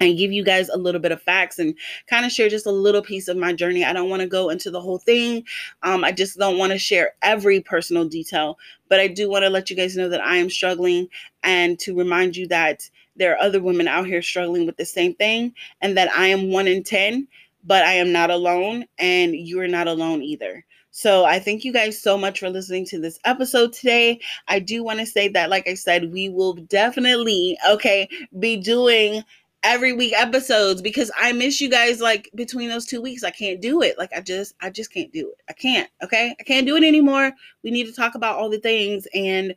and 0.00 0.18
give 0.18 0.32
you 0.32 0.44
guys 0.44 0.68
a 0.68 0.76
little 0.76 1.00
bit 1.00 1.12
of 1.12 1.22
facts 1.22 1.58
and 1.58 1.74
kind 2.08 2.26
of 2.26 2.32
share 2.32 2.48
just 2.48 2.66
a 2.66 2.72
little 2.72 3.02
piece 3.02 3.28
of 3.28 3.36
my 3.36 3.52
journey. 3.52 3.84
I 3.84 3.92
don't 3.92 4.10
want 4.10 4.22
to 4.22 4.28
go 4.28 4.50
into 4.50 4.70
the 4.70 4.80
whole 4.80 4.98
thing. 4.98 5.44
Um, 5.82 6.04
I 6.04 6.12
just 6.12 6.38
don't 6.38 6.58
want 6.58 6.72
to 6.72 6.78
share 6.78 7.14
every 7.22 7.60
personal 7.60 8.06
detail, 8.06 8.58
but 8.88 9.00
I 9.00 9.08
do 9.08 9.30
want 9.30 9.44
to 9.44 9.50
let 9.50 9.70
you 9.70 9.76
guys 9.76 9.96
know 9.96 10.08
that 10.08 10.24
I 10.24 10.36
am 10.36 10.50
struggling 10.50 11.08
and 11.42 11.78
to 11.80 11.96
remind 11.96 12.36
you 12.36 12.48
that 12.48 12.88
there 13.16 13.32
are 13.32 13.40
other 13.40 13.62
women 13.62 13.88
out 13.88 14.06
here 14.06 14.22
struggling 14.22 14.66
with 14.66 14.76
the 14.76 14.84
same 14.84 15.14
thing 15.14 15.54
and 15.80 15.96
that 15.96 16.10
I 16.16 16.28
am 16.28 16.50
one 16.50 16.66
in 16.66 16.82
10, 16.82 17.28
but 17.64 17.84
I 17.84 17.94
am 17.94 18.12
not 18.12 18.30
alone 18.30 18.86
and 18.98 19.34
you 19.34 19.60
are 19.60 19.68
not 19.68 19.86
alone 19.86 20.22
either. 20.22 20.64
So 20.96 21.24
I 21.24 21.40
thank 21.40 21.64
you 21.64 21.72
guys 21.72 22.00
so 22.00 22.16
much 22.16 22.38
for 22.38 22.48
listening 22.48 22.84
to 22.86 23.00
this 23.00 23.18
episode 23.24 23.72
today. 23.72 24.20
I 24.46 24.60
do 24.60 24.84
want 24.84 25.00
to 25.00 25.06
say 25.06 25.26
that, 25.26 25.50
like 25.50 25.66
I 25.66 25.74
said, 25.74 26.12
we 26.12 26.28
will 26.28 26.54
definitely, 26.54 27.58
okay, 27.68 28.08
be 28.38 28.56
doing 28.56 29.24
every 29.64 29.92
week 29.92 30.12
episodes 30.14 30.82
because 30.82 31.10
I 31.18 31.32
miss 31.32 31.60
you 31.60 31.68
guys 31.70 32.00
like 32.00 32.30
between 32.34 32.68
those 32.68 32.86
two 32.86 33.00
weeks. 33.02 33.24
I 33.24 33.30
can't 33.30 33.60
do 33.60 33.82
it. 33.82 33.98
Like 33.98 34.10
I 34.14 34.20
just 34.20 34.54
I 34.60 34.70
just 34.70 34.92
can't 34.92 35.12
do 35.12 35.30
it. 35.30 35.42
I 35.48 35.54
can't. 35.54 35.90
Okay. 36.02 36.36
I 36.38 36.42
can't 36.44 36.66
do 36.66 36.76
it 36.76 36.84
anymore. 36.84 37.32
We 37.64 37.70
need 37.70 37.86
to 37.86 37.92
talk 37.92 38.14
about 38.14 38.38
all 38.38 38.50
the 38.50 38.60
things 38.60 39.08
and 39.14 39.54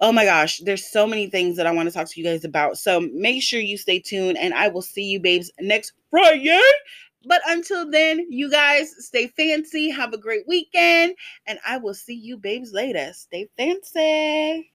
oh 0.00 0.12
my 0.12 0.24
gosh, 0.24 0.58
there's 0.58 0.90
so 0.90 1.06
many 1.06 1.28
things 1.28 1.56
that 1.56 1.66
I 1.66 1.72
want 1.72 1.88
to 1.88 1.94
talk 1.94 2.08
to 2.08 2.20
you 2.20 2.26
guys 2.26 2.44
about. 2.44 2.78
So 2.78 3.00
make 3.00 3.42
sure 3.42 3.60
you 3.60 3.76
stay 3.76 4.00
tuned 4.00 4.38
and 4.38 4.54
I 4.54 4.68
will 4.68 4.82
see 4.82 5.04
you 5.04 5.20
babes 5.20 5.50
next 5.60 5.92
Friday. 6.10 6.60
But 7.26 7.42
until 7.46 7.90
then, 7.90 8.26
you 8.30 8.50
guys 8.50 8.94
stay 9.04 9.26
fancy, 9.26 9.90
have 9.90 10.12
a 10.12 10.18
great 10.18 10.46
weekend, 10.46 11.14
and 11.46 11.58
I 11.66 11.76
will 11.78 11.94
see 11.94 12.14
you 12.14 12.38
babes 12.38 12.72
later. 12.72 13.12
Stay 13.12 13.48
fancy. 13.56 14.66